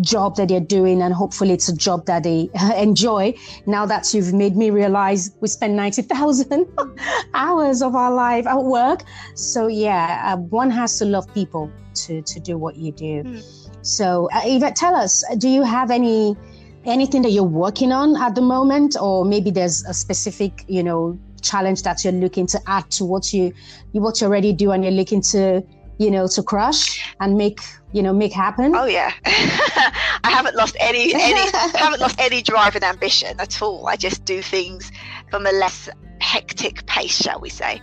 job 0.00 0.36
that 0.36 0.48
they're 0.48 0.60
doing 0.60 1.02
and 1.02 1.14
hopefully 1.14 1.52
it's 1.52 1.68
a 1.68 1.76
job 1.76 2.06
that 2.06 2.22
they 2.22 2.48
enjoy. 2.76 3.34
Now 3.66 3.86
that 3.86 4.12
you've 4.14 4.32
made 4.32 4.56
me 4.56 4.70
realize 4.70 5.30
we 5.40 5.48
spend 5.48 5.76
90,000 5.76 6.66
hours 7.34 7.82
of 7.82 7.94
our 7.94 8.12
life 8.12 8.46
at 8.46 8.62
work. 8.62 9.02
So 9.34 9.66
yeah 9.66 10.22
uh, 10.24 10.36
one 10.36 10.70
has 10.70 10.98
to 10.98 11.04
love 11.04 11.32
people 11.34 11.70
to 11.94 12.22
to 12.22 12.40
do 12.40 12.56
what 12.56 12.76
you 12.76 12.92
do. 12.92 13.24
Mm. 13.24 13.86
so 13.86 14.28
uh, 14.32 14.40
Yvette 14.44 14.76
tell 14.76 14.94
us 14.94 15.24
do 15.38 15.48
you 15.48 15.62
have 15.62 15.90
any 15.90 16.36
anything 16.84 17.22
that 17.22 17.30
you're 17.30 17.44
working 17.44 17.92
on 17.92 18.16
at 18.16 18.34
the 18.34 18.40
moment? 18.40 18.96
Or 19.00 19.24
maybe 19.24 19.50
there's 19.50 19.84
a 19.84 19.94
specific 19.94 20.64
you 20.68 20.82
know 20.82 21.18
challenge 21.42 21.82
that 21.82 22.04
you're 22.04 22.12
looking 22.12 22.46
to 22.46 22.60
add 22.66 22.90
to 22.90 23.04
what 23.04 23.32
you 23.32 23.52
what 23.92 24.20
you 24.20 24.26
already 24.26 24.52
do 24.52 24.70
and 24.70 24.84
you're 24.84 24.92
looking 24.92 25.22
to 25.22 25.64
you 26.00 26.10
know, 26.10 26.26
to 26.26 26.42
crush 26.42 27.14
and 27.20 27.36
make, 27.36 27.60
you 27.92 28.02
know, 28.02 28.12
make 28.12 28.32
happen? 28.32 28.74
Oh 28.74 28.86
yeah. 28.86 29.12
I 29.24 30.30
haven't 30.30 30.56
lost 30.56 30.76
any 30.80 31.12
any 31.14 31.50
haven't 31.74 32.00
lost 32.00 32.20
any 32.20 32.42
drive 32.42 32.74
and 32.74 32.84
ambition 32.84 33.38
at 33.40 33.60
all. 33.62 33.86
I 33.86 33.96
just 33.96 34.24
do 34.24 34.42
things 34.42 34.90
from 35.30 35.46
a 35.46 35.52
less 35.52 35.88
hectic 36.20 36.86
pace, 36.86 37.16
shall 37.16 37.40
we 37.40 37.48
say. 37.48 37.82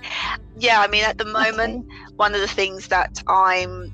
Yeah, 0.58 0.82
I 0.82 0.88
mean 0.88 1.04
at 1.04 1.18
the 1.18 1.26
moment 1.26 1.86
okay. 1.86 2.14
one 2.16 2.36
of 2.36 2.42
the 2.42 2.48
things 2.48 2.88
that 2.88 3.22
I'm 3.28 3.94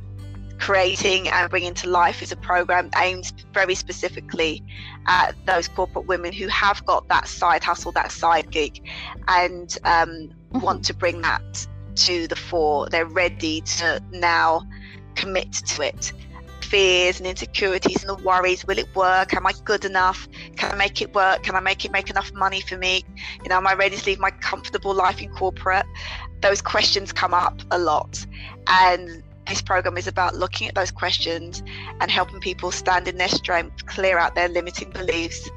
creating 0.60 1.28
and 1.28 1.50
bringing 1.50 1.74
to 1.74 1.90
life 1.90 2.22
is 2.22 2.32
a 2.32 2.38
program 2.38 2.90
aimed 2.98 3.34
very 3.54 3.76
specifically 3.76 4.64
at 5.08 5.36
those 5.46 5.68
corporate 5.68 6.06
women 6.06 6.32
who 6.32 6.48
have 6.48 6.86
got 6.86 7.08
that 7.10 7.28
side 7.28 7.64
hustle, 7.64 7.92
that 7.92 8.12
side 8.12 8.50
gig, 8.52 8.82
and 9.28 9.78
um, 9.84 10.10
mm-hmm. 10.10 10.60
want 10.60 10.86
to 10.86 10.94
bring 10.94 11.22
that 11.22 11.68
to 11.96 12.28
the 12.28 12.36
fore. 12.36 12.88
They're 12.90 13.06
ready 13.06 13.62
to 13.62 14.02
now 14.12 14.64
commit 15.16 15.52
to 15.52 15.82
it. 15.82 16.14
Fears 16.62 17.20
and 17.20 17.28
insecurities 17.28 18.04
and 18.04 18.10
the 18.10 18.24
worries 18.24 18.66
will 18.66 18.80
it 18.80 18.94
work? 18.96 19.34
Am 19.34 19.46
I 19.46 19.54
good 19.64 19.86
enough? 19.86 20.28
Can 20.56 20.72
I 20.72 20.76
make 20.76 21.02
it 21.02 21.14
work? 21.14 21.44
Can 21.44 21.56
I 21.56 21.60
make 21.60 21.86
it 21.86 21.92
make 21.92 22.10
enough 22.10 22.34
money 22.34 22.62
for 22.62 22.78
me? 22.78 23.04
You 23.44 23.50
know, 23.50 23.58
am 23.58 23.68
I 23.68 23.74
ready 23.74 23.96
to 23.96 24.06
leave 24.06 24.20
my 24.20 24.32
comfortable 24.32 24.94
life 24.94 25.22
in 25.22 25.30
corporate? 25.30 25.86
Those 26.42 26.62
questions 26.62 27.12
come 27.12 27.34
up 27.34 27.62
a 27.70 27.78
lot. 27.78 28.26
And 28.68 29.24
this 29.48 29.62
program 29.62 29.98
is 29.98 30.08
about 30.08 30.36
looking 30.36 30.68
at 30.68 30.76
those 30.76 30.92
questions 30.92 31.62
and 32.00 32.10
helping 32.10 32.40
people 32.40 32.72
stand 32.72 33.08
in 33.08 33.18
their 33.18 33.30
strength, 33.30 33.86
clear 33.86 34.18
out 34.18 34.36
their 34.36 34.48
limiting 34.48 34.90
beliefs, 34.92 35.50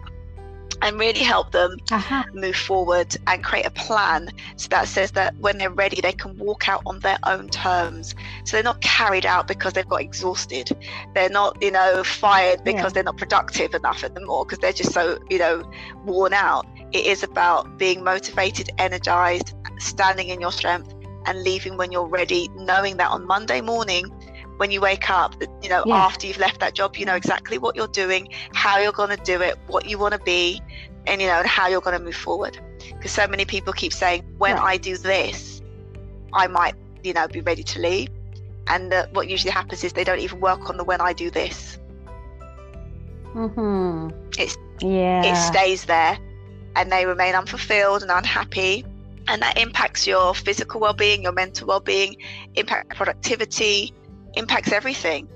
and 0.83 0.99
really 0.99 1.21
help 1.21 1.53
them 1.53 1.77
uh-huh. 1.91 2.25
move 2.35 2.57
forward 2.57 3.17
and 3.27 3.43
create 3.43 3.67
a 3.67 3.71
plan 3.71 4.29
so 4.57 4.69
that 4.69 4.89
says 4.89 5.11
that 5.13 5.37
when 5.39 5.59
they're 5.59 5.71
ready 5.71 6.01
they 6.01 6.13
can 6.13 6.37
walk 6.39 6.69
out 6.69 6.83
on 6.87 7.01
their 7.01 7.19
own 7.25 7.49
terms 7.49 8.15
so 8.45 8.57
they're 8.57 8.65
not 8.65 8.81
carried 8.81 9.27
out 9.27 9.49
because 9.49 9.73
they've 9.73 9.89
got 9.89 10.01
exhausted 10.01 10.71
they're 11.15 11.31
not 11.31 11.61
you 11.63 11.71
know 11.71 12.03
fired 12.05 12.63
because 12.65 12.85
yeah. 12.85 12.89
they're 12.91 13.05
not 13.05 13.17
productive 13.17 13.75
enough 13.75 14.05
anymore 14.05 14.45
because 14.45 14.59
they're 14.59 14.73
just 14.73 14.93
so 14.93 15.19
you 15.31 15.39
know 15.39 15.69
worn 16.05 16.33
out 16.33 16.67
it 16.93 17.07
is 17.07 17.23
about 17.23 17.79
being 17.79 18.03
motivated 18.03 18.71
energized 18.79 19.55
standing 19.79 20.29
in 20.29 20.41
your 20.41 20.53
strength 20.53 20.93
and 21.27 21.43
leaving 21.43 21.77
when 21.77 21.91
you're 21.91 22.07
ready 22.07 22.49
knowing 22.57 22.97
that 22.97 23.11
on 23.11 23.27
monday 23.27 23.61
morning 23.61 24.11
when 24.57 24.71
you 24.71 24.81
wake 24.81 25.11
up 25.11 25.35
you 25.63 25.69
know 25.69 25.83
yeah. 25.87 25.95
after 25.95 26.27
you've 26.27 26.39
left 26.39 26.61
that 26.61 26.75
job 26.75 26.97
you 26.97 27.05
know 27.05 27.15
exactly 27.15 27.59
what 27.59 27.77
you're 27.77 27.89
doing 27.89 28.29
how 28.53 28.79
you're 28.79 28.93
going 28.93 29.15
to 29.15 29.23
do 29.25 29.41
it 29.41 29.57
what 29.67 29.87
you 29.87 29.99
want 29.99 30.15
to 30.15 30.21
be 30.21 30.61
and 31.07 31.21
you 31.21 31.29
know 31.29 31.39
and 31.39 31.47
how 31.47 31.69
you're 31.69 31.81
going 31.81 31.99
to 31.99 32.05
move 32.05 32.17
forward. 32.17 32.59
Because 32.79 33.13
so 33.13 33.27
many 33.27 33.45
people 33.45 33.73
keep 33.73 33.93
saying 33.93 34.25
when 34.39 34.57
i 34.57 34.77
do 34.77 34.97
this 34.97 35.63
i 36.33 36.47
might 36.47 36.75
you 37.03 37.13
know 37.13 37.27
be 37.29 37.41
ready 37.41 37.63
to 37.63 37.81
leave. 37.81 38.09
And 38.69 38.91
the, 38.91 39.09
what 39.13 39.29
usually 39.29 39.53
happens 39.53 39.85
is 39.85 39.93
they 39.93 40.03
don't 40.03 40.19
even 40.19 40.41
work 40.41 40.69
on 40.69 40.77
the 40.77 40.85
when 40.85 41.01
i 41.01 41.13
do 41.13 41.31
this. 41.31 41.79
Mm-hmm. 43.35 44.11
it's 44.39 44.57
yeah. 44.81 45.23
it 45.25 45.37
stays 45.37 45.85
there 45.85 46.19
and 46.75 46.91
they 46.91 47.05
remain 47.05 47.35
unfulfilled 47.35 48.03
and 48.03 48.11
unhappy 48.11 48.85
and 49.29 49.43
that 49.43 49.59
impacts 49.59 50.07
your 50.07 50.35
physical 50.35 50.81
well-being 50.81 51.23
your 51.23 51.33
mental 51.33 51.67
well-being 51.67 52.17
impact 52.55 52.97
productivity 52.97 53.93
impacts 54.37 54.73
everything. 54.73 55.29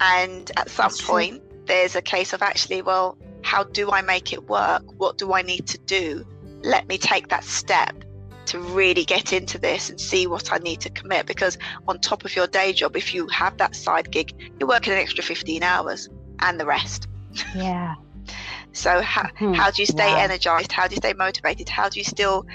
And 0.00 0.50
at 0.56 0.68
some 0.68 0.88
That's 0.88 1.02
point, 1.02 1.40
true. 1.48 1.62
there's 1.66 1.96
a 1.96 2.02
case 2.02 2.32
of 2.32 2.42
actually, 2.42 2.82
well, 2.82 3.16
how 3.42 3.64
do 3.64 3.90
I 3.90 4.02
make 4.02 4.32
it 4.32 4.48
work? 4.48 4.82
What 4.98 5.18
do 5.18 5.32
I 5.32 5.42
need 5.42 5.66
to 5.68 5.78
do? 5.78 6.26
Let 6.62 6.88
me 6.88 6.98
take 6.98 7.28
that 7.28 7.44
step 7.44 8.04
to 8.46 8.58
really 8.58 9.04
get 9.04 9.32
into 9.32 9.58
this 9.58 9.90
and 9.90 10.00
see 10.00 10.26
what 10.26 10.52
I 10.52 10.58
need 10.58 10.80
to 10.80 10.90
commit. 10.90 11.26
Because 11.26 11.58
on 11.86 12.00
top 12.00 12.24
of 12.24 12.34
your 12.34 12.46
day 12.46 12.72
job, 12.72 12.96
if 12.96 13.14
you 13.14 13.26
have 13.28 13.56
that 13.58 13.74
side 13.76 14.10
gig, 14.10 14.32
you're 14.58 14.68
working 14.68 14.92
an 14.92 14.98
extra 14.98 15.22
15 15.22 15.62
hours 15.62 16.08
and 16.40 16.58
the 16.58 16.66
rest. 16.66 17.08
Yeah. 17.54 17.94
so 18.72 19.00
how, 19.00 19.22
mm-hmm. 19.22 19.52
how 19.54 19.70
do 19.70 19.82
you 19.82 19.86
stay 19.86 20.12
wow. 20.12 20.20
energized? 20.20 20.72
How 20.72 20.86
do 20.88 20.94
you 20.94 20.98
stay 20.98 21.12
motivated? 21.12 21.68
How 21.68 21.88
do 21.88 21.98
you 21.98 22.04
still, 22.04 22.46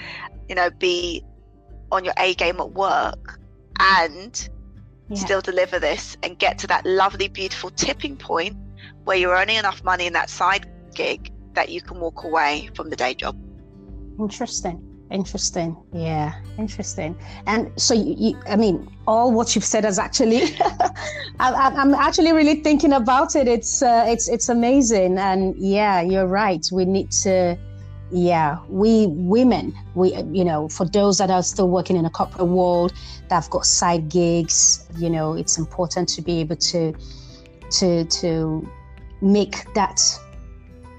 you 0.48 0.54
know, 0.54 0.70
be 0.70 1.24
on 1.90 2.04
your 2.04 2.14
A 2.18 2.34
game 2.34 2.58
at 2.60 2.72
work 2.72 3.38
and 3.78 4.48
yeah. 5.16 5.24
still 5.24 5.40
deliver 5.40 5.78
this 5.78 6.16
and 6.22 6.38
get 6.38 6.58
to 6.58 6.66
that 6.68 6.84
lovely, 6.86 7.28
beautiful 7.28 7.70
tipping 7.70 8.16
point 8.16 8.56
where 9.04 9.16
you're 9.16 9.34
earning 9.34 9.56
enough 9.56 9.82
money 9.84 10.06
in 10.06 10.12
that 10.12 10.30
side 10.30 10.66
gig 10.94 11.32
that 11.54 11.68
you 11.68 11.80
can 11.80 12.00
walk 12.00 12.24
away 12.24 12.70
from 12.74 12.90
the 12.90 12.96
day 12.96 13.14
job. 13.14 13.36
Interesting. 14.18 14.88
Interesting. 15.10 15.76
Yeah, 15.92 16.32
interesting. 16.56 17.14
And 17.46 17.70
so, 17.80 17.92
you, 17.92 18.14
you, 18.16 18.40
I 18.46 18.56
mean, 18.56 18.88
all 19.06 19.30
what 19.30 19.54
you've 19.54 19.64
said 19.64 19.84
is 19.84 19.98
actually, 19.98 20.56
I, 21.38 21.70
am 21.76 21.92
actually 21.92 22.32
really 22.32 22.62
thinking 22.62 22.94
about 22.94 23.36
it. 23.36 23.46
It's, 23.46 23.82
uh, 23.82 24.04
it's, 24.08 24.28
it's 24.28 24.48
amazing. 24.48 25.18
And 25.18 25.54
yeah, 25.58 26.00
you're 26.00 26.26
right. 26.26 26.66
We 26.72 26.86
need 26.86 27.10
to 27.22 27.58
yeah 28.12 28.58
we 28.68 29.06
women 29.08 29.74
we 29.94 30.14
you 30.32 30.44
know 30.44 30.68
for 30.68 30.84
those 30.84 31.16
that 31.16 31.30
are 31.30 31.42
still 31.42 31.68
working 31.68 31.96
in 31.96 32.04
a 32.04 32.10
corporate 32.10 32.46
world 32.46 32.92
that 33.28 33.36
have 33.36 33.48
got 33.50 33.64
side 33.64 34.08
gigs 34.10 34.86
you 34.98 35.08
know 35.08 35.32
it's 35.32 35.56
important 35.56 36.08
to 36.08 36.20
be 36.20 36.38
able 36.38 36.56
to 36.56 36.94
to 37.70 38.04
to 38.04 38.68
make 39.22 39.72
that 39.74 40.00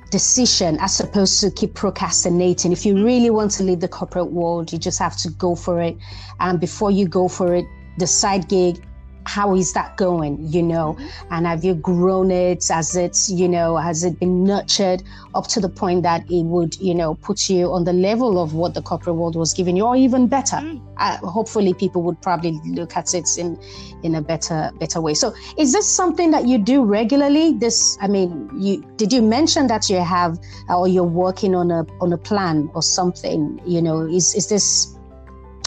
decision 0.09 0.77
as 0.79 0.99
opposed 0.99 1.39
to 1.41 1.49
keep 1.49 1.73
procrastinating. 1.73 2.71
If 2.71 2.85
you 2.85 3.03
really 3.03 3.31
want 3.31 3.49
to 3.53 3.63
leave 3.63 3.79
the 3.79 3.87
corporate 3.87 4.31
world 4.31 4.71
you 4.71 4.77
just 4.77 4.99
have 4.99 5.17
to 5.17 5.29
go 5.31 5.55
for 5.55 5.81
it. 5.81 5.97
And 6.39 6.59
before 6.59 6.91
you 6.91 7.07
go 7.07 7.27
for 7.27 7.55
it 7.55 7.65
the 7.97 8.07
side 8.07 8.47
gig 8.47 8.83
how 9.25 9.55
is 9.55 9.73
that 9.73 9.95
going 9.97 10.37
you 10.39 10.61
know? 10.63 10.93
Mm-hmm. 10.93 11.33
and 11.33 11.47
have 11.47 11.63
you 11.63 11.75
grown 11.75 12.31
it? 12.31 12.69
As 12.71 12.95
it's 12.95 13.29
you 13.29 13.47
know 13.47 13.77
has 13.77 14.03
it 14.03 14.19
been 14.19 14.43
nurtured 14.43 15.03
up 15.35 15.47
to 15.47 15.59
the 15.59 15.69
point 15.69 16.03
that 16.03 16.29
it 16.29 16.43
would 16.43 16.75
you 16.79 16.93
know 16.93 17.15
put 17.15 17.49
you 17.49 17.71
on 17.71 17.83
the 17.83 17.93
level 17.93 18.41
of 18.41 18.53
what 18.53 18.73
the 18.73 18.81
corporate 18.81 19.15
world 19.15 19.35
was 19.35 19.53
giving 19.53 19.77
you 19.77 19.85
or 19.85 19.95
even 19.95 20.27
better? 20.27 20.57
Mm. 20.57 20.81
uh, 20.97 21.17
hopefully 21.17 21.73
people 21.73 22.01
would 22.03 22.21
probably 22.21 22.59
look 22.65 22.95
at 22.95 23.13
it 23.13 23.27
in 23.37 23.57
in 24.03 24.15
a 24.15 24.21
better 24.21 24.71
better 24.79 25.01
way. 25.01 25.13
So 25.13 25.33
is 25.57 25.73
this 25.73 25.87
something 25.87 26.31
that 26.31 26.47
you 26.47 26.57
do 26.57 26.83
regularly? 26.83 27.53
This 27.53 27.97
i 28.01 28.07
mean 28.07 28.49
you 28.57 28.83
did 28.97 29.13
you 29.13 29.21
mention 29.21 29.67
that 29.67 29.89
you 29.89 29.99
have 30.01 30.39
or 30.69 30.87
you're 30.87 31.03
working 31.03 31.55
on 31.55 31.71
a 31.71 31.85
on 32.01 32.13
a 32.13 32.17
plan 32.17 32.69
or 32.73 32.81
something 32.81 33.61
you 33.65 33.81
know? 33.81 34.01
Is 34.01 34.35
is 34.35 34.47
this 34.47 34.97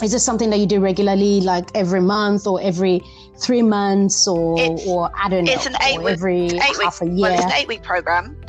is 0.03 0.11
this 0.11 0.23
something 0.23 0.51
that 0.51 0.59
you 0.59 0.67
do 0.67 0.79
regularly 0.79 1.41
like 1.41 1.69
every 1.73 2.01
month 2.01 2.45
or 2.45 2.61
every 2.61 3.01
three 3.39 3.61
months 3.61 4.27
or 4.27 4.59
it's, 4.59 4.87
or 4.87 5.11
I 5.15 5.29
don't 5.29 5.45
know. 5.45 5.53
It's 5.53 5.65
an 5.65 5.75
eight 5.83 5.99
week, 5.99 6.13
every 6.13 6.45
eight 6.45 6.61
half 6.81 7.01
week, 7.01 7.11
a 7.11 7.13
year. 7.13 7.21
Well, 7.21 7.33
it's 7.33 7.45
an 7.45 7.51
eight 7.51 7.67
week 7.67 7.83
program, 7.83 8.39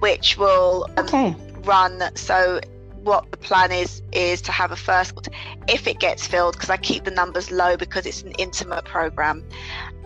which 0.00 0.36
will 0.36 0.88
um, 0.96 1.06
okay. 1.06 1.36
run. 1.64 2.02
So 2.14 2.60
what 3.02 3.30
the 3.30 3.36
plan 3.36 3.70
is 3.70 4.02
is 4.12 4.42
to 4.42 4.52
have 4.52 4.72
a 4.72 4.76
first 4.76 5.28
if 5.68 5.86
it 5.86 6.00
gets 6.00 6.26
filled 6.26 6.54
because 6.54 6.70
I 6.70 6.76
keep 6.76 7.04
the 7.04 7.10
numbers 7.10 7.50
low 7.50 7.76
because 7.76 8.04
it's 8.04 8.22
an 8.22 8.32
intimate 8.32 8.84
program. 8.84 9.44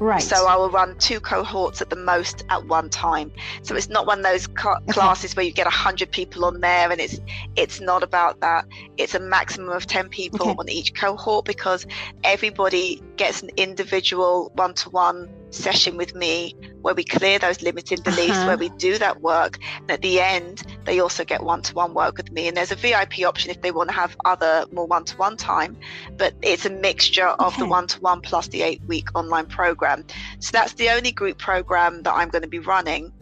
Right. 0.01 0.23
So 0.23 0.47
I 0.47 0.57
will 0.57 0.71
run 0.71 0.97
two 0.97 1.21
cohorts 1.21 1.83
at 1.83 1.91
the 1.91 1.97
most 1.97 2.43
at 2.49 2.67
one 2.67 2.89
time. 2.89 3.31
So 3.61 3.77
it's 3.77 3.91
not 3.91 4.07
one 4.07 4.21
of 4.21 4.25
those 4.25 4.47
ca- 4.47 4.81
classes 4.89 5.37
where 5.37 5.45
you 5.45 5.53
get 5.53 5.67
hundred 5.67 6.11
people 6.11 6.47
on 6.47 6.61
there, 6.61 6.91
and 6.91 6.99
it's 6.99 7.21
it's 7.55 7.83
not 7.83 8.03
about 8.03 8.41
that. 8.41 8.67
It's 8.97 9.15
a 9.15 9.21
maximum 9.21 9.69
of 9.69 9.87
ten 9.87 10.09
people 10.09 10.49
okay. 10.49 10.57
on 10.59 10.71
each 10.71 10.95
cohort 10.95 11.45
because 11.45 11.87
everybody 12.25 13.03
gets 13.17 13.43
an 13.43 13.51
individual 13.59 14.51
one-to-one 14.55 15.29
session 15.51 15.97
with 15.97 16.15
me 16.15 16.55
where 16.83 16.95
we 16.95 17.05
clear 17.05 17.39
those 17.39 17.63
limiting 17.63 18.01
beliefs, 18.03 18.31
uh-huh. 18.31 18.47
where 18.47 18.57
we 18.57 18.69
do 18.71 18.99
that 18.99 19.21
work. 19.21 19.59
And 19.81 19.91
at 19.91 20.03
the 20.03 20.21
end, 20.21 20.63
they 20.85 21.01
also 21.01 21.25
get 21.25 21.43
one 21.43 21.63
to 21.63 21.75
one 21.75 21.95
work 21.95 22.17
with 22.17 22.33
me. 22.33 22.49
And 22.49 22.57
there's 22.57 22.73
a 22.73 22.77
VIP 22.77 23.21
option 23.27 23.51
if 23.51 23.61
they 23.61 23.71
want 23.71 23.91
to 23.91 23.95
have 23.95 24.17
other 24.25 24.65
more 24.73 24.87
one 24.87 25.05
to 25.05 25.17
one 25.17 25.37
time, 25.37 25.77
but 26.17 26.35
it's 26.43 26.65
a 26.65 26.71
mixture 26.71 27.27
of 27.27 27.55
okay. 27.55 27.63
the 27.63 27.69
one 27.69 27.87
to 27.89 28.01
one 28.01 28.21
plus 28.21 28.49
the 28.49 28.63
eight 28.63 28.83
week 28.87 29.09
online 29.15 29.47
program. 29.47 30.05
So 30.39 30.51
that's 30.53 30.75
the 30.75 30.91
only 30.91 31.13
group 31.13 31.39
program 31.39 32.03
that 32.03 32.15
I'm 32.15 32.29
going 32.29 32.43
to 32.43 32.49
be 32.49 32.59
running. 32.59 33.13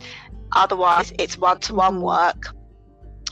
Otherwise, 0.53 1.13
it's 1.19 1.37
one 1.37 1.61
to 1.61 1.75
one 1.75 2.01
work 2.01 2.55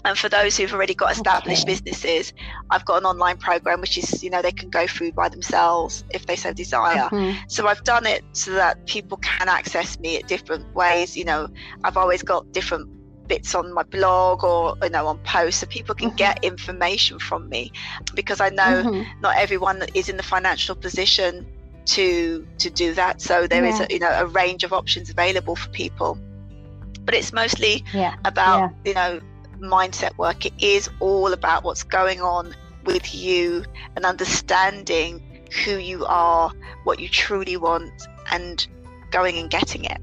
and 0.07 0.17
for 0.17 0.29
those 0.29 0.57
who've 0.57 0.73
already 0.73 0.95
got 0.95 1.11
established 1.11 1.65
okay. 1.65 1.73
businesses, 1.73 2.33
I've 2.71 2.85
got 2.85 2.99
an 2.99 3.07
online 3.07 3.39
program 3.39 3.81
which 3.81 3.99
is, 3.99 4.23
you 4.23 4.31
know, 4.31 4.41
they 4.41 4.53
can 4.53 4.71
go 4.71 4.87
through 4.87 5.13
by 5.13 5.29
themselves 5.29 6.05
if 6.11 6.27
they 6.27 6.37
so 6.37 6.53
desire. 6.53 7.09
Mm-hmm. 7.11 7.41
So 7.49 7.67
I've 7.67 7.83
done 7.83 8.07
it 8.07 8.23
so 8.33 8.53
that 8.53 8.87
people 8.87 9.19
can 9.19 9.49
access 9.49 9.99
me 9.99 10.17
at 10.19 10.29
different 10.29 10.73
ways. 10.77 11.17
You 11.17 11.25
know, 11.25 11.49
I've 11.83 11.97
always 11.97 12.23
got 12.23 12.53
different 12.53 12.89
bits 13.27 13.57
on 13.57 13.75
my 13.75 13.83
blog 13.83 14.45
or 14.45 14.77
you 14.85 14.91
know 14.91 15.09
on 15.09 15.19
posts 15.25 15.63
so 15.63 15.67
people 15.67 15.97
can 15.97 16.11
mm-hmm. 16.11 16.17
get 16.19 16.45
information 16.45 17.19
from 17.19 17.49
me 17.49 17.73
because 18.15 18.41
I 18.41 18.51
know 18.51 18.85
mm-hmm. 18.85 19.21
not 19.21 19.37
everyone 19.37 19.83
is 19.95 20.09
in 20.09 20.17
the 20.17 20.23
financial 20.23 20.77
position 20.77 21.45
to 21.87 22.47
to 22.59 22.71
do 22.71 22.95
that 22.95 23.21
so 23.21 23.49
there 23.49 23.65
yeah. 23.65 23.75
is 23.75 23.81
a, 23.81 23.87
you 23.91 23.99
know 23.99 24.11
a 24.11 24.27
range 24.27 24.63
of 24.63 24.73
options 24.73 25.11
available 25.11 25.57
for 25.57 25.69
people 25.71 26.17
but 27.05 27.17
it's 27.17 27.33
mostly 27.33 27.85
yeah. 27.93 28.15
about 28.25 28.71
yeah. 28.85 28.91
you 28.91 28.95
know 28.95 29.21
mindset 29.61 30.17
work. 30.19 30.47
It 30.47 30.55
is 30.59 30.89
all 31.01 31.33
about 31.33 31.65
what's 31.65 31.83
going 31.83 32.21
on 32.21 32.55
with 32.85 33.15
you 33.15 33.65
and 33.95 34.05
understanding 34.05 35.23
who 35.65 35.79
you 35.79 36.05
are, 36.07 36.53
what 36.85 37.01
you 37.01 37.09
truly 37.09 37.57
want, 37.57 37.93
and 38.31 38.67
going 39.11 39.39
and 39.39 39.51
getting 39.51 39.85
it. 39.85 40.01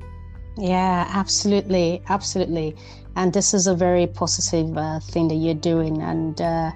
Yeah, 0.58 1.08
absolutely. 1.10 2.02
Absolutely. 2.10 2.76
And 3.16 3.32
this 3.32 3.54
is 3.54 3.68
a 3.68 3.76
very 3.76 4.08
positive 4.08 4.76
uh, 4.78 5.00
thing 5.00 5.28
that 5.28 5.36
you're 5.36 5.54
doing. 5.54 6.02
And 6.02 6.42
uh, 6.42 6.72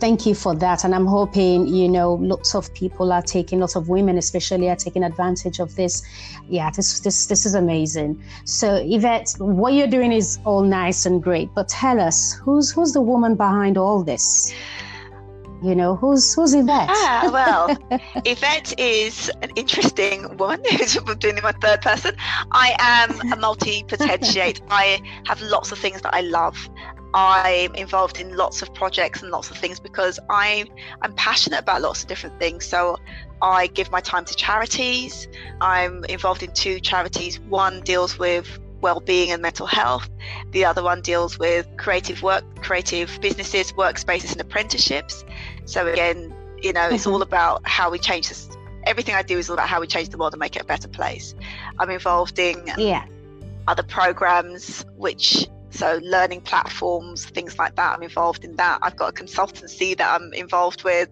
thank 0.00 0.26
you 0.26 0.34
for 0.34 0.54
that. 0.56 0.84
And 0.84 0.94
I'm 0.94 1.06
hoping, 1.06 1.68
you 1.68 1.88
know, 1.88 2.14
lots 2.14 2.54
of 2.54 2.72
people 2.74 3.12
are 3.12 3.22
taking, 3.22 3.60
lots 3.60 3.76
of 3.76 3.88
women 3.88 4.18
especially 4.18 4.68
are 4.68 4.76
taking 4.76 5.04
advantage 5.04 5.60
of 5.60 5.76
this. 5.76 6.02
Yeah, 6.48 6.70
this, 6.70 7.00
this, 7.00 7.26
this 7.26 7.46
is 7.46 7.54
amazing. 7.54 8.22
So 8.44 8.82
Yvette, 8.84 9.34
what 9.38 9.74
you're 9.74 9.86
doing 9.86 10.12
is 10.12 10.38
all 10.44 10.62
nice 10.62 11.06
and 11.06 11.22
great, 11.22 11.50
but 11.54 11.68
tell 11.68 12.00
us, 12.00 12.32
who's, 12.32 12.72
who's 12.72 12.92
the 12.92 13.00
woman 13.00 13.36
behind 13.36 13.78
all 13.78 14.02
this? 14.02 14.52
You 15.66 15.74
know, 15.74 15.96
who's 15.96 16.32
who's 16.32 16.54
Yvette? 16.54 16.88
Ah, 16.88 17.28
well, 17.32 17.76
Yvette 18.24 18.78
is 18.78 19.28
an 19.42 19.50
interesting 19.56 20.36
woman 20.36 20.62
who's 20.70 20.94
doing 21.18 21.40
my 21.42 21.50
third 21.60 21.82
person. 21.82 22.14
I 22.52 22.76
am 22.78 23.10
a 23.32 23.36
multipotentialite. 23.36 24.60
I 24.70 25.00
have 25.26 25.42
lots 25.42 25.72
of 25.72 25.78
things 25.80 26.02
that 26.02 26.14
I 26.14 26.20
love. 26.20 26.56
I'm 27.14 27.74
involved 27.74 28.20
in 28.20 28.36
lots 28.36 28.62
of 28.62 28.72
projects 28.74 29.22
and 29.22 29.32
lots 29.32 29.50
of 29.50 29.58
things 29.58 29.80
because 29.80 30.20
I'm 30.30 30.68
I'm 31.02 31.12
passionate 31.14 31.58
about 31.58 31.82
lots 31.82 32.02
of 32.02 32.08
different 32.08 32.38
things. 32.38 32.64
So 32.64 32.96
I 33.42 33.66
give 33.66 33.90
my 33.90 34.00
time 34.00 34.24
to 34.26 34.36
charities. 34.36 35.26
I'm 35.60 36.04
involved 36.04 36.44
in 36.44 36.52
two 36.52 36.78
charities. 36.78 37.40
One 37.40 37.80
deals 37.80 38.20
with 38.20 38.60
well-being 38.80 39.32
and 39.32 39.42
mental 39.42 39.66
health. 39.66 40.08
The 40.52 40.64
other 40.64 40.82
one 40.82 41.00
deals 41.00 41.38
with 41.38 41.66
creative 41.76 42.22
work, 42.22 42.44
creative 42.62 43.18
businesses, 43.20 43.72
workspaces, 43.72 44.32
and 44.32 44.40
apprenticeships. 44.40 45.24
So 45.66 45.86
again, 45.86 46.34
you 46.62 46.72
know, 46.72 46.88
it's 46.88 47.04
mm-hmm. 47.04 47.12
all 47.12 47.22
about 47.22 47.66
how 47.68 47.90
we 47.90 47.98
change 47.98 48.28
this. 48.28 48.48
Everything 48.84 49.14
I 49.14 49.22
do 49.22 49.36
is 49.36 49.50
all 49.50 49.54
about 49.54 49.68
how 49.68 49.80
we 49.80 49.86
change 49.86 50.08
the 50.08 50.16
world 50.16 50.32
and 50.32 50.40
make 50.40 50.56
it 50.56 50.62
a 50.62 50.64
better 50.64 50.88
place. 50.88 51.34
I'm 51.78 51.90
involved 51.90 52.38
in 52.38 52.64
yeah. 52.78 53.04
other 53.66 53.82
programs, 53.82 54.84
which 54.96 55.48
so 55.70 56.00
learning 56.02 56.42
platforms, 56.42 57.26
things 57.26 57.58
like 57.58 57.74
that. 57.74 57.96
I'm 57.96 58.02
involved 58.02 58.44
in 58.44 58.56
that. 58.56 58.78
I've 58.82 58.96
got 58.96 59.10
a 59.10 59.24
consultancy 59.24 59.96
that 59.98 60.20
I'm 60.20 60.32
involved 60.32 60.84
with, 60.84 61.10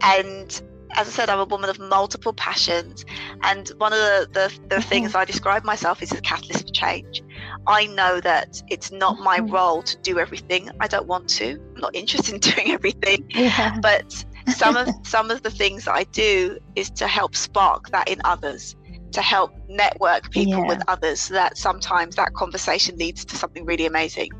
and 0.00 0.62
as 0.96 1.06
I 1.06 1.10
said, 1.10 1.30
I'm 1.30 1.38
a 1.38 1.44
woman 1.44 1.70
of 1.70 1.78
multiple 1.78 2.32
passions. 2.32 3.04
And 3.42 3.68
one 3.78 3.92
of 3.92 3.98
the, 3.98 4.28
the, 4.32 4.60
the 4.68 4.76
mm-hmm. 4.76 4.88
things 4.88 5.14
I 5.14 5.24
describe 5.24 5.64
myself 5.64 6.02
is 6.02 6.12
a 6.12 6.20
catalyst 6.20 6.66
for 6.66 6.72
change. 6.72 7.22
I 7.66 7.86
know 7.86 8.20
that 8.20 8.62
it's 8.68 8.90
not 8.90 9.18
my 9.18 9.38
mm-hmm. 9.38 9.54
role 9.54 9.82
to 9.82 9.96
do 9.98 10.18
everything. 10.18 10.70
I 10.80 10.88
don't 10.88 11.06
want 11.06 11.28
to. 11.30 11.52
I'm 11.74 11.80
not 11.80 11.94
interested 11.94 12.34
in 12.34 12.40
doing 12.54 12.70
everything. 12.70 13.26
Yeah. 13.30 13.78
But 13.80 14.24
some 14.48 14.76
of 14.76 14.88
some 15.02 15.30
of 15.30 15.42
the 15.42 15.50
things 15.50 15.84
that 15.84 15.94
I 15.94 16.04
do 16.04 16.58
is 16.76 16.90
to 16.90 17.06
help 17.06 17.36
spark 17.36 17.90
that 17.90 18.08
in 18.08 18.20
others, 18.24 18.76
to 19.12 19.22
help 19.22 19.52
network 19.68 20.30
people 20.30 20.60
yeah. 20.60 20.66
with 20.66 20.82
others 20.88 21.20
so 21.20 21.34
that 21.34 21.56
sometimes 21.58 22.16
that 22.16 22.34
conversation 22.34 22.96
leads 22.96 23.24
to 23.26 23.36
something 23.36 23.64
really 23.64 23.86
amazing 23.86 24.30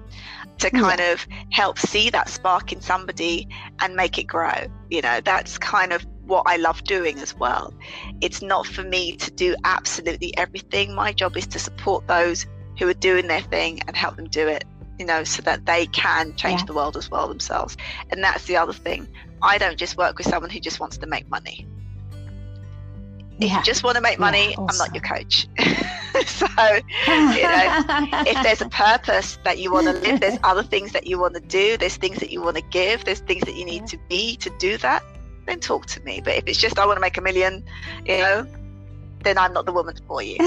to 0.59 0.71
kind 0.71 1.01
yeah. 1.01 1.13
of 1.13 1.27
help 1.51 1.79
see 1.79 2.11
that 2.11 2.29
spark 2.29 2.73
in 2.73 2.81
somebody 2.81 3.49
and 3.81 3.97
make 3.97 4.19
it 4.19 4.25
grow. 4.25 4.67
You 4.91 5.01
know, 5.01 5.21
that's 5.25 5.57
kind 5.59 5.93
of 5.93 6.07
what 6.25 6.45
I 6.47 6.57
love 6.57 6.85
doing 6.85 7.19
as 7.19 7.35
well. 7.35 7.75
It's 8.21 8.43
not 8.43 8.67
for 8.67 8.83
me 8.83 9.17
to 9.17 9.31
do 9.31 9.57
absolutely 9.65 10.37
everything. 10.37 10.95
My 10.95 11.13
job 11.13 11.37
is 11.37 11.47
to 11.49 11.59
support 11.59 12.07
those 12.07 12.47
who 12.81 12.89
are 12.89 12.95
doing 12.95 13.29
their 13.29 13.43
thing 13.43 13.79
and 13.87 13.95
help 13.95 14.17
them 14.17 14.27
do 14.27 14.49
it, 14.49 14.65
you 14.99 15.05
know, 15.05 15.23
so 15.23 15.43
that 15.43 15.67
they 15.67 15.85
can 15.87 16.35
change 16.35 16.63
yeah. 16.63 16.67
the 16.67 16.73
world 16.73 16.97
as 16.97 17.11
well 17.11 17.29
themselves. 17.29 17.77
And 18.09 18.25
that's 18.25 18.47
the 18.47 18.57
other 18.57 18.73
thing. 18.73 19.07
I 19.43 19.59
don't 19.59 19.77
just 19.77 19.99
work 19.99 20.17
with 20.17 20.27
someone 20.27 20.51
who 20.51 20.61
just 20.61 20.81
wants 20.81 20.97
to 20.97 21.07
make 21.07 21.29
money. 21.29 21.67
If 23.39 23.49
yeah. 23.49 23.59
you 23.59 23.65
just 23.65 23.85
want 23.85 23.97
to 23.97 24.01
make 24.01 24.19
money, 24.19 24.51
yeah, 24.51 24.67
I'm 24.67 24.77
not 24.79 24.95
your 24.95 25.03
coach. 25.03 25.47
so, 26.27 26.47
you 26.57 27.43
know, 27.43 27.79
if 28.27 28.43
there's 28.43 28.63
a 28.63 28.69
purpose 28.71 29.39
that 29.45 29.59
you 29.59 29.71
want 29.71 29.87
to 29.87 29.93
live, 29.93 30.21
there's 30.21 30.39
other 30.45 30.63
things 30.63 30.93
that 30.93 31.07
you 31.07 31.19
want 31.19 31.35
to 31.35 31.41
do, 31.41 31.77
there's 31.77 31.97
things 31.97 32.19
that 32.21 32.31
you 32.31 32.41
want 32.41 32.57
to 32.57 32.63
give, 32.63 33.05
there's 33.05 33.21
things 33.21 33.43
that 33.45 33.57
you 33.57 33.67
need 33.67 33.87
to 33.89 33.99
be 34.09 34.37
to 34.37 34.51
do 34.59 34.79
that, 34.79 35.03
then 35.47 35.61
talk 35.61 35.85
to 35.87 36.03
me. 36.03 36.23
But 36.25 36.37
if 36.37 36.45
it's 36.47 36.59
just 36.59 36.79
I 36.79 36.87
want 36.87 36.97
to 36.97 37.01
make 37.03 37.19
a 37.19 37.23
million, 37.23 37.63
you 38.07 38.19
know, 38.19 38.47
then 39.23 39.37
I'm 39.37 39.53
not 39.53 39.67
the 39.67 39.73
woman 39.73 39.97
for 40.07 40.23
you. 40.23 40.39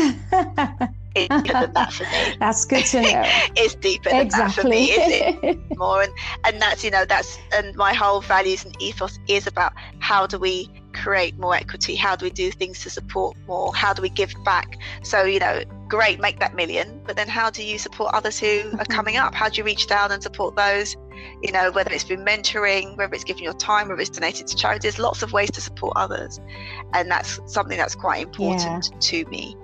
it's 1.15 1.43
deeper 1.43 1.61
than 1.61 1.73
that 1.73 1.93
for 1.93 2.03
me. 2.03 2.35
That's 2.39 2.65
good 2.65 2.85
to 2.85 3.01
know. 3.01 3.23
it's 3.55 3.75
deeper 3.75 4.09
than 4.09 4.21
exactly. 4.21 4.55
that 4.55 4.61
for 4.61 4.67
me, 4.67 4.85
is 4.91 5.35
it? 5.43 5.77
More 5.77 6.01
and 6.01 6.13
and 6.43 6.61
that's 6.61 6.83
you 6.83 6.89
know 6.89 7.05
that's 7.05 7.37
and 7.53 7.75
my 7.75 7.93
whole 7.93 8.21
values 8.21 8.65
and 8.65 8.75
ethos 8.81 9.19
is 9.27 9.45
about 9.45 9.73
how 9.99 10.25
do 10.25 10.39
we 10.39 10.69
create 10.93 11.37
more 11.37 11.55
equity? 11.55 11.95
How 11.95 12.15
do 12.15 12.25
we 12.25 12.29
do 12.29 12.49
things 12.51 12.81
to 12.83 12.89
support 12.89 13.37
more? 13.47 13.73
How 13.75 13.93
do 13.93 14.01
we 14.01 14.09
give 14.09 14.33
back? 14.43 14.79
So 15.03 15.23
you 15.23 15.39
know, 15.39 15.63
great, 15.87 16.19
make 16.19 16.39
that 16.39 16.55
million, 16.55 17.01
but 17.05 17.15
then 17.15 17.27
how 17.27 17.49
do 17.49 17.63
you 17.63 17.77
support 17.77 18.13
others 18.13 18.39
who 18.39 18.47
are 18.47 18.61
mm-hmm. 18.63 18.91
coming 18.91 19.17
up? 19.17 19.35
How 19.35 19.49
do 19.49 19.57
you 19.57 19.63
reach 19.63 19.87
down 19.87 20.11
and 20.11 20.23
support 20.23 20.55
those? 20.55 20.95
You 21.41 21.51
know, 21.51 21.71
whether 21.71 21.91
it's 21.91 22.03
been 22.03 22.23
mentoring, 22.23 22.97
whether 22.97 23.13
it's 23.13 23.23
giving 23.23 23.43
your 23.43 23.53
time, 23.53 23.89
whether 23.89 24.01
it's 24.01 24.09
donated 24.09 24.47
to 24.47 24.55
charities, 24.55 24.99
lots 24.99 25.23
of 25.23 25.33
ways 25.33 25.51
to 25.51 25.61
support 25.61 25.93
others, 25.95 26.39
and 26.93 27.09
that's 27.09 27.39
something 27.45 27.77
that's 27.77 27.95
quite 27.95 28.21
important 28.21 28.89
yeah. 28.91 28.99
to 28.99 29.25
me. 29.25 29.55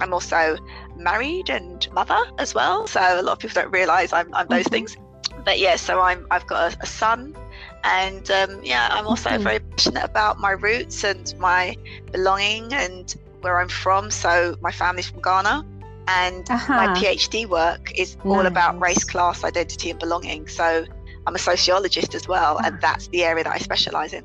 I'm 0.00 0.12
also 0.12 0.56
married 0.96 1.50
and 1.50 1.90
mother 1.92 2.18
as 2.38 2.54
well. 2.54 2.86
So 2.86 3.00
a 3.00 3.22
lot 3.22 3.32
of 3.32 3.38
people 3.38 3.62
don't 3.62 3.72
realise 3.72 4.12
I'm, 4.12 4.32
I'm 4.34 4.48
those 4.48 4.64
mm-hmm. 4.64 4.70
things. 4.70 4.96
But 5.44 5.58
yeah, 5.58 5.76
so 5.76 6.00
I'm 6.00 6.26
I've 6.30 6.46
got 6.46 6.74
a, 6.74 6.78
a 6.82 6.86
son, 6.86 7.36
and 7.84 8.30
um, 8.30 8.60
yeah, 8.62 8.88
I'm 8.90 9.06
also 9.06 9.30
mm-hmm. 9.30 9.42
very 9.42 9.60
passionate 9.60 10.04
about 10.04 10.38
my 10.38 10.52
roots 10.52 11.04
and 11.04 11.32
my 11.38 11.76
belonging 12.12 12.72
and 12.72 13.14
where 13.40 13.60
I'm 13.60 13.68
from. 13.68 14.10
So 14.10 14.56
my 14.60 14.72
family's 14.72 15.08
from 15.08 15.22
Ghana, 15.22 15.64
and 16.08 16.50
uh-huh. 16.50 16.74
my 16.74 16.86
PhD 16.88 17.46
work 17.46 17.96
is 17.96 18.16
nice. 18.16 18.26
all 18.26 18.46
about 18.46 18.80
race, 18.80 19.04
class, 19.04 19.44
identity, 19.44 19.90
and 19.90 19.98
belonging. 19.98 20.48
So 20.48 20.84
I'm 21.28 21.34
a 21.34 21.38
sociologist 21.38 22.14
as 22.14 22.26
well, 22.26 22.56
and 22.64 22.76
ah. 22.76 22.78
that's 22.80 23.08
the 23.08 23.22
area 23.22 23.44
that 23.44 23.52
I 23.52 23.58
specialize 23.58 24.14
in. 24.14 24.24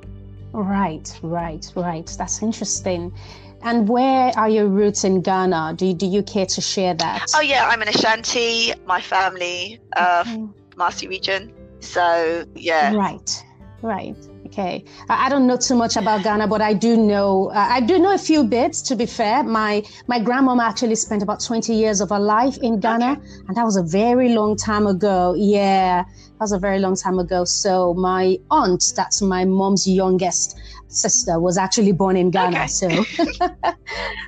Right, 0.54 1.20
right, 1.22 1.70
right. 1.76 2.16
That's 2.18 2.42
interesting. 2.42 3.14
And 3.62 3.90
where 3.90 4.32
are 4.38 4.48
your 4.48 4.68
roots 4.68 5.04
in 5.04 5.22
Ghana? 5.22 5.74
Do 5.76 5.88
you, 5.88 5.94
do 5.94 6.06
you 6.06 6.24
care 6.24 6.46
to 6.46 6.62
share 6.62 6.94
that? 6.94 7.26
Oh 7.36 7.42
yeah, 7.42 7.68
I'm 7.68 7.82
an 7.82 7.90
Ashanti. 7.90 8.74
My 8.86 9.02
family, 9.02 9.82
uh, 9.98 10.24
okay. 10.26 10.48
Maasai 10.78 11.10
region. 11.10 11.52
So 11.82 12.46
yeah. 12.56 12.96
Right, 12.96 13.46
right. 13.82 14.16
Okay, 14.54 14.86
I 15.10 15.30
don't 15.30 15.48
know 15.48 15.58
too 15.58 15.74
much 15.74 15.98
about 15.98 16.22
Ghana, 16.22 16.48
but 16.48 16.62
I 16.62 16.74
do 16.76 16.96
know 16.96 17.50
uh, 17.50 17.68
I 17.72 17.82
do 17.82 17.98
know 17.98 18.14
a 18.14 18.20
few 18.20 18.44
bits. 18.44 18.84
To 18.84 18.96
be 18.96 19.08
fair, 19.08 19.42
my 19.42 19.82
my 20.06 20.20
grandmom 20.20 20.62
actually 20.62 20.94
spent 20.94 21.24
about 21.24 21.40
twenty 21.44 21.74
years 21.74 22.02
of 22.02 22.12
her 22.12 22.20
life 22.20 22.60
in 22.62 22.80
Ghana, 22.80 23.14
okay. 23.14 23.22
and 23.48 23.58
that 23.58 23.66
was 23.66 23.78
a 23.78 23.82
very 23.82 24.30
long 24.30 24.56
time 24.56 24.86
ago. 24.86 25.34
Yeah, 25.36 26.04
that 26.04 26.40
was 26.40 26.52
a 26.52 26.60
very 26.60 26.78
long 26.78 26.96
time 26.96 27.18
ago. 27.18 27.46
So 27.46 27.96
my 27.96 28.38
aunt, 28.52 28.94
that's 28.96 29.24
my 29.24 29.44
mom's 29.44 29.88
youngest 29.88 30.60
sister, 30.88 31.40
was 31.40 31.58
actually 31.58 31.92
born 31.92 32.16
in 32.16 32.30
Ghana. 32.30 32.58
Okay. 32.58 32.68
So 32.68 32.90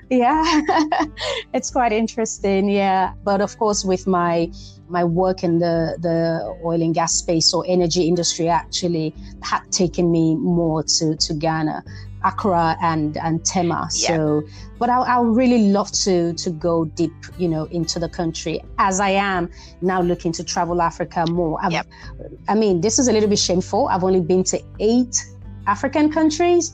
yeah, 0.09 0.61
it's 1.53 1.69
quite 1.69 1.91
interesting. 1.91 2.67
Yeah, 2.67 3.13
but 3.23 3.41
of 3.41 3.55
course 3.59 3.85
with 3.85 4.07
my 4.07 4.49
my 4.89 5.03
work 5.03 5.43
in 5.43 5.59
the, 5.59 5.97
the 5.99 6.57
oil 6.63 6.81
and 6.81 6.93
gas 6.93 7.13
space 7.13 7.53
or 7.53 7.63
energy 7.67 8.07
industry 8.07 8.47
actually 8.49 9.13
had 9.41 9.61
taken 9.71 10.11
me 10.11 10.35
more 10.35 10.83
to, 10.83 11.15
to 11.15 11.33
Ghana. 11.33 11.83
Accra 12.25 12.75
and 12.81 13.17
and 13.17 13.45
Tema. 13.45 13.87
Yeah. 13.93 14.07
So, 14.07 14.43
but 14.79 14.89
I, 14.89 14.99
I 15.01 15.19
would 15.19 15.37
really 15.37 15.69
love 15.69 15.91
to 15.91 16.33
to 16.33 16.49
go 16.49 16.85
deep, 16.85 17.13
you 17.37 17.47
know, 17.47 17.65
into 17.65 17.99
the 17.99 18.09
country 18.09 18.61
as 18.79 18.99
I 18.99 19.09
am 19.09 19.49
now 19.81 20.01
looking 20.01 20.31
to 20.31 20.43
travel 20.43 20.81
Africa 20.81 21.25
more. 21.29 21.59
Yep. 21.69 21.85
I 22.47 22.55
mean, 22.55 22.81
this 22.81 22.97
is 22.97 23.07
a 23.07 23.13
little 23.13 23.29
bit 23.29 23.37
shameful. 23.37 23.87
I've 23.89 24.03
only 24.03 24.21
been 24.21 24.43
to 24.45 24.59
eight 24.79 25.23
African 25.67 26.11
countries, 26.11 26.73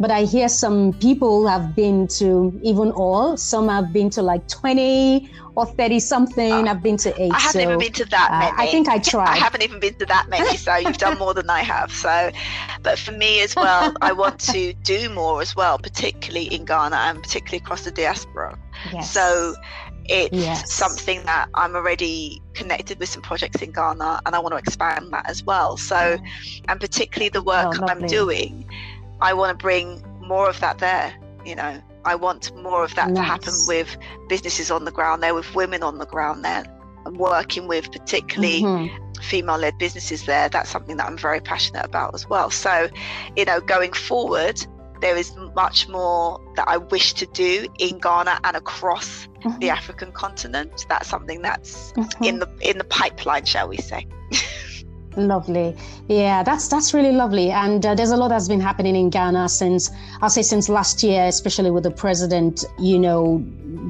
but 0.00 0.10
I 0.10 0.22
hear 0.22 0.48
some 0.48 0.94
people 0.94 1.46
have 1.46 1.76
been 1.76 2.08
to 2.18 2.58
even 2.62 2.90
all. 2.90 3.36
Some 3.36 3.68
have 3.68 3.92
been 3.92 4.08
to 4.10 4.22
like 4.22 4.48
20 4.48 5.30
or 5.56 5.66
30 5.66 6.00
something. 6.00 6.52
Uh, 6.52 6.70
I've 6.70 6.82
been 6.82 6.96
to 6.96 7.10
eight. 7.22 7.30
I 7.32 7.38
haven't 7.38 7.60
so, 7.60 7.68
even 7.68 7.78
been 7.78 7.92
to 7.92 8.04
that 8.06 8.30
many. 8.30 8.50
Uh, 8.50 8.62
I 8.62 8.70
think 8.70 8.88
I 8.88 8.98
tried. 8.98 9.28
I 9.28 9.36
haven't 9.36 9.62
even 9.62 9.78
been 9.78 9.94
to 9.94 10.06
that 10.06 10.30
many. 10.30 10.56
So 10.56 10.74
you've 10.76 10.96
done 10.96 11.18
more 11.24 11.34
than 11.34 11.50
I 11.50 11.60
have. 11.60 11.92
So, 11.92 12.30
but 12.82 12.98
for 12.98 13.12
me 13.12 13.42
as 13.42 13.54
well, 13.54 13.94
I 14.00 14.12
want 14.12 14.40
to 14.52 14.72
do 14.72 15.10
more 15.10 15.42
as 15.42 15.54
well, 15.54 15.78
particularly 15.78 16.46
in 16.46 16.64
Ghana 16.64 16.96
and 16.96 17.22
particularly 17.22 17.58
across 17.58 17.84
the 17.84 17.90
diaspora. 17.90 18.58
Yes. 18.92 19.12
So 19.12 19.54
it's 20.06 20.34
yes. 20.34 20.72
something 20.72 21.22
that 21.24 21.50
I'm 21.54 21.76
already 21.76 22.40
connected 22.54 22.98
with 22.98 23.10
some 23.10 23.20
projects 23.20 23.60
in 23.60 23.70
Ghana 23.70 24.22
and 24.24 24.34
I 24.34 24.38
want 24.38 24.52
to 24.54 24.56
expand 24.56 25.12
that 25.12 25.28
as 25.28 25.44
well. 25.44 25.76
So, 25.76 26.18
and 26.68 26.80
particularly 26.80 27.28
the 27.28 27.42
work 27.42 27.76
oh, 27.78 27.86
I'm 27.86 28.06
doing 28.06 28.66
I 29.22 29.34
want 29.34 29.58
to 29.58 29.62
bring 29.62 30.02
more 30.20 30.48
of 30.48 30.60
that 30.60 30.78
there. 30.78 31.14
You 31.44 31.54
know, 31.54 31.80
I 32.04 32.14
want 32.14 32.54
more 32.56 32.84
of 32.84 32.94
that 32.94 33.10
nice. 33.10 33.16
to 33.16 33.22
happen 33.22 33.54
with 33.66 33.96
businesses 34.28 34.70
on 34.70 34.84
the 34.84 34.90
ground 34.90 35.22
there, 35.22 35.34
with 35.34 35.54
women 35.54 35.82
on 35.82 35.98
the 35.98 36.06
ground 36.06 36.44
there, 36.44 36.64
and 37.04 37.16
working 37.16 37.66
with 37.66 37.90
particularly 37.90 38.62
mm-hmm. 38.62 39.22
female 39.22 39.58
led 39.58 39.78
businesses 39.78 40.24
there. 40.26 40.48
That's 40.48 40.70
something 40.70 40.96
that 40.98 41.06
I'm 41.06 41.18
very 41.18 41.40
passionate 41.40 41.84
about 41.84 42.14
as 42.14 42.28
well. 42.28 42.50
So, 42.50 42.88
you 43.36 43.44
know, 43.44 43.60
going 43.60 43.92
forward, 43.92 44.64
there 45.00 45.16
is 45.16 45.34
much 45.54 45.88
more 45.88 46.40
that 46.56 46.68
I 46.68 46.76
wish 46.76 47.14
to 47.14 47.26
do 47.26 47.66
in 47.78 47.98
Ghana 47.98 48.40
and 48.44 48.56
across 48.56 49.26
mm-hmm. 49.26 49.58
the 49.58 49.70
African 49.70 50.12
continent. 50.12 50.86
That's 50.88 51.08
something 51.08 51.42
that's 51.42 51.92
mm-hmm. 51.92 52.24
in 52.24 52.38
the 52.38 52.48
in 52.60 52.78
the 52.78 52.84
pipeline, 52.84 53.44
shall 53.44 53.68
we 53.68 53.78
say. 53.78 54.06
Lovely. 55.16 55.76
Yeah, 56.08 56.44
that's 56.44 56.68
that's 56.68 56.94
really 56.94 57.10
lovely. 57.10 57.50
And 57.50 57.84
uh, 57.84 57.96
there's 57.96 58.12
a 58.12 58.16
lot 58.16 58.28
that's 58.28 58.46
been 58.46 58.60
happening 58.60 58.94
in 58.94 59.10
Ghana 59.10 59.48
since 59.48 59.90
I'll 60.22 60.30
say 60.30 60.42
since 60.42 60.68
last 60.68 61.02
year, 61.02 61.26
especially 61.26 61.72
with 61.72 61.82
the 61.82 61.90
president, 61.90 62.64
you 62.78 62.96
know, 62.96 63.38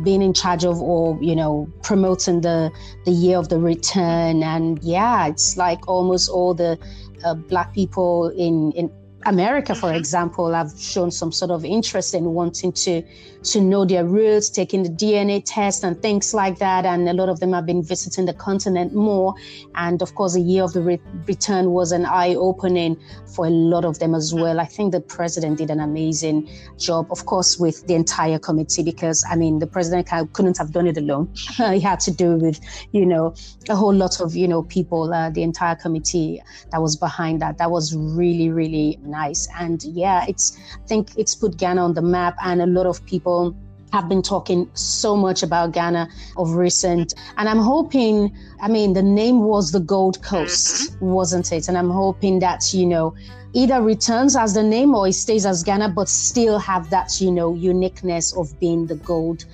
being 0.02 0.22
in 0.22 0.32
charge 0.32 0.64
of 0.64 0.80
or 0.80 1.18
you 1.20 1.36
know 1.36 1.70
promoting 1.82 2.40
the 2.40 2.70
the 3.04 3.10
year 3.10 3.36
of 3.36 3.50
the 3.50 3.58
return. 3.58 4.42
And 4.42 4.82
yeah, 4.82 5.26
it's 5.26 5.58
like 5.58 5.86
almost 5.86 6.30
all 6.30 6.54
the 6.54 6.78
uh, 7.22 7.34
black 7.34 7.74
people 7.74 8.28
in 8.30 8.72
in 8.72 8.90
America, 9.26 9.74
for 9.74 9.88
mm-hmm. 9.88 9.96
example, 9.96 10.52
have 10.52 10.72
shown 10.78 11.10
some 11.10 11.32
sort 11.32 11.50
of 11.50 11.64
interest 11.64 12.14
in 12.14 12.24
wanting 12.24 12.72
to 12.72 13.02
to 13.42 13.60
know 13.60 13.84
their 13.84 14.04
roots, 14.04 14.50
taking 14.50 14.82
the 14.82 14.90
DNA 14.90 15.42
test 15.44 15.82
and 15.82 16.00
things 16.02 16.34
like 16.34 16.58
that. 16.58 16.84
And 16.84 17.08
a 17.08 17.12
lot 17.12 17.28
of 17.28 17.40
them 17.40 17.52
have 17.52 17.66
been 17.66 17.82
visiting 17.82 18.26
the 18.26 18.34
continent 18.34 18.94
more. 18.94 19.34
And 19.74 20.02
of 20.02 20.14
course, 20.14 20.34
the 20.34 20.40
year 20.40 20.62
of 20.62 20.72
the 20.72 20.82
re- 20.82 21.00
return 21.26 21.70
was 21.70 21.92
an 21.92 22.04
eye 22.04 22.34
opening 22.34 23.00
for 23.34 23.46
a 23.46 23.50
lot 23.50 23.84
of 23.84 23.98
them 23.98 24.14
as 24.14 24.34
well. 24.34 24.60
I 24.60 24.66
think 24.66 24.92
the 24.92 25.00
president 25.00 25.58
did 25.58 25.70
an 25.70 25.80
amazing 25.80 26.50
job, 26.76 27.10
of 27.10 27.26
course, 27.26 27.58
with 27.58 27.86
the 27.86 27.94
entire 27.94 28.38
committee, 28.38 28.82
because 28.82 29.24
I 29.30 29.36
mean, 29.36 29.58
the 29.58 29.66
president 29.66 30.08
couldn't 30.32 30.58
have 30.58 30.72
done 30.72 30.86
it 30.86 30.98
alone. 30.98 31.32
he 31.56 31.80
had 31.80 32.00
to 32.00 32.10
do 32.10 32.36
with, 32.36 32.60
you 32.92 33.06
know, 33.06 33.34
a 33.68 33.76
whole 33.76 33.94
lot 33.94 34.20
of, 34.20 34.36
you 34.36 34.48
know, 34.48 34.62
people, 34.64 35.12
uh, 35.14 35.30
the 35.30 35.42
entire 35.42 35.76
committee 35.76 36.42
that 36.72 36.82
was 36.82 36.96
behind 36.96 37.40
that. 37.40 37.58
That 37.58 37.70
was 37.70 37.94
really, 37.96 38.50
really 38.50 38.98
nice. 39.10 39.48
And 39.58 39.82
yeah, 39.82 40.24
it's, 40.28 40.58
I 40.74 40.86
think 40.86 41.10
it's 41.16 41.34
put 41.34 41.56
Ghana 41.56 41.82
on 41.82 41.94
the 41.94 42.02
map 42.02 42.36
and 42.42 42.62
a 42.62 42.66
lot 42.66 42.86
of 42.86 43.04
people 43.06 43.54
have 43.92 44.08
been 44.08 44.22
talking 44.22 44.70
so 44.74 45.16
much 45.16 45.42
about 45.42 45.72
Ghana 45.72 46.08
of 46.36 46.52
recent. 46.52 47.14
And 47.36 47.48
I'm 47.48 47.58
hoping, 47.58 48.36
I 48.62 48.68
mean, 48.68 48.92
the 48.92 49.02
name 49.02 49.42
was 49.42 49.72
the 49.72 49.80
Gold 49.80 50.22
Coast, 50.22 50.92
mm-hmm. 50.92 51.06
wasn't 51.06 51.52
it? 51.52 51.68
And 51.68 51.76
I'm 51.76 51.90
hoping 51.90 52.38
that, 52.40 52.72
you 52.72 52.86
know, 52.86 53.14
either 53.52 53.82
returns 53.82 54.36
as 54.36 54.54
the 54.54 54.62
name 54.62 54.94
or 54.94 55.08
it 55.08 55.14
stays 55.14 55.44
as 55.44 55.64
Ghana, 55.64 55.88
but 55.90 56.08
still 56.08 56.58
have 56.58 56.88
that, 56.90 57.20
you 57.20 57.32
know, 57.32 57.54
uniqueness 57.54 58.36
of 58.36 58.58
being 58.60 58.86
the 58.86 58.96
Gold 58.96 59.44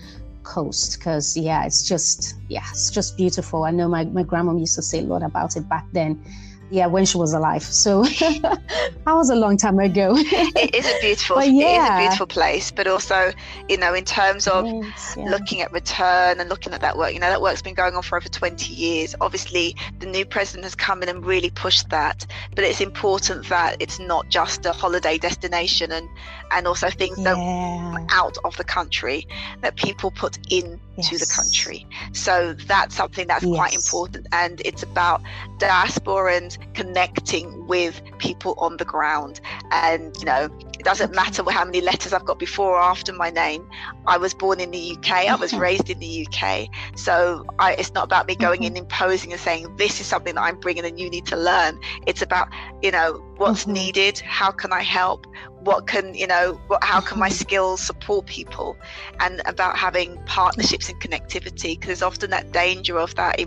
Coast. 0.43 0.99
Because, 0.99 1.37
yeah, 1.37 1.65
it's 1.65 1.89
just, 1.89 2.35
yeah, 2.49 2.65
it's 2.71 2.91
just 2.91 3.17
beautiful. 3.17 3.65
I 3.65 3.71
know 3.71 3.89
my, 3.89 4.05
my 4.05 4.23
grandma 4.23 4.55
used 4.55 4.75
to 4.75 4.83
say 4.83 4.99
a 4.99 5.03
lot 5.03 5.23
about 5.23 5.57
it 5.57 5.67
back 5.69 5.87
then 5.93 6.23
yeah, 6.71 6.87
when 6.87 7.05
she 7.05 7.17
was 7.17 7.33
alive. 7.33 7.63
So 7.63 8.03
that 8.05 8.61
was 9.07 9.31
a 9.31 9.37
long 9.37 9.57
time 9.57 9.79
ago. 9.79 10.15
it 10.17 10.75
is 10.75 10.87
a 10.87 11.01
beautiful, 11.01 11.43
yeah. 11.43 11.67
it 11.67 11.83
is 11.83 11.89
a 11.89 11.99
beautiful 12.03 12.27
place. 12.27 12.71
But 12.71 12.87
also, 12.87 13.33
you 13.69 13.77
know, 13.77 13.95
in 13.95 14.05
terms 14.05 14.49
of 14.49 14.67
yes, 14.67 15.15
yeah. 15.17 15.31
looking 15.31 15.61
at 15.61 15.73
return 15.73 16.41
and 16.41 16.49
looking 16.49 16.73
at 16.73 16.81
that 16.81 16.97
work, 16.97 17.13
you 17.13 17.21
know, 17.21 17.31
that 17.31 17.41
work's 17.41 17.63
been 17.63 17.75
going 17.75 17.95
on 17.95 18.03
for 18.03 18.17
over 18.17 18.29
20 18.29 18.73
years. 18.73 19.15
Obviously, 19.21 19.77
the 19.99 20.07
new 20.07 20.25
president 20.25 20.65
has 20.65 20.75
come 20.75 21.03
in 21.03 21.09
and 21.09 21.25
really 21.25 21.51
pushed 21.51 21.89
that. 21.91 22.27
But 22.55 22.65
it's 22.65 22.81
important 22.81 23.49
that 23.49 23.77
it's 23.81 23.99
not 23.99 24.29
just 24.29 24.67
a 24.67 24.73
holiday 24.73 25.19
destination 25.19 25.93
and 25.93 26.09
and 26.51 26.67
also 26.67 26.89
things 26.91 27.19
yeah. 27.19 27.35
that 27.35 28.07
out 28.11 28.37
of 28.45 28.57
the 28.57 28.65
country 28.65 29.27
that 29.61 29.77
people 29.77 30.11
put 30.11 30.39
in 30.51 30.81
yes. 30.97 31.11
the 31.11 31.35
country. 31.35 31.87
So 32.13 32.55
that's 32.55 32.95
something 32.95 33.27
that's 33.27 33.45
yes. 33.45 33.55
quite 33.55 33.75
important. 33.75 34.27
And 34.33 34.61
it's 34.65 34.83
about 34.83 35.23
diasporans 35.59 36.59
connecting 36.75 37.67
with 37.67 38.01
people 38.19 38.55
on 38.59 38.77
the 38.77 38.85
ground. 38.85 39.41
And, 39.71 40.17
you 40.19 40.25
know, 40.25 40.49
doesn't 40.87 41.13
matter 41.13 41.43
how 41.51 41.65
many 41.65 41.81
letters 41.81 42.13
I've 42.13 42.25
got 42.25 42.39
before 42.39 42.77
or 42.77 42.81
after 42.81 43.13
my 43.13 43.29
name. 43.29 43.69
I 44.07 44.19
was 44.19 44.33
born 44.33 44.61
in 44.61 44.71
the 44.71 44.93
UK, 44.93 45.11
I 45.11 45.35
was 45.35 45.51
mm-hmm. 45.51 45.61
raised 45.61 45.91
in 45.91 45.99
the 45.99 46.25
UK. 46.25 46.69
So 46.97 47.45
I, 47.59 47.73
it's 47.75 47.93
not 47.93 48.05
about 48.05 48.29
me 48.29 48.37
going 48.37 48.61
mm-hmm. 48.61 48.77
in 48.77 48.85
imposing 48.85 49.33
and 49.33 49.41
saying, 49.41 49.75
this 49.79 50.01
is 50.01 50.07
something 50.07 50.37
that 50.37 50.43
I'm 50.43 50.61
bringing 50.61 50.85
and 50.85 50.97
you 51.01 51.11
need 51.11 51.27
to 51.27 51.37
learn. 51.37 51.81
It's 52.07 52.23
about, 52.23 52.51
you 52.83 52.93
know, 52.93 53.21
what's 53.37 53.65
mm-hmm. 53.65 53.73
needed, 53.73 54.21
how 54.21 54.53
can 54.53 54.73
I 54.73 54.83
help, 54.83 55.27
what 55.65 55.89
can 55.89 56.15
you 56.15 56.29
know 56.29 56.61
what, 56.69 56.85
how 56.85 57.01
can 57.01 57.19
my 57.19 57.29
skills 57.29 57.81
support 57.81 58.25
people 58.27 58.77
and 59.19 59.43
about 59.47 59.77
having 59.77 60.17
partnerships 60.25 60.89
and 60.89 61.01
connectivity 61.01 61.75
because 61.75 61.89
there's 61.89 62.03
often 62.03 62.31
that 62.31 62.53
danger 62.53 62.97
of 62.97 63.13
that 63.17 63.41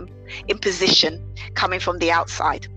imposition 0.48 1.24
coming 1.54 1.80
from 1.80 1.98
the 1.98 2.10
outside 2.10 2.68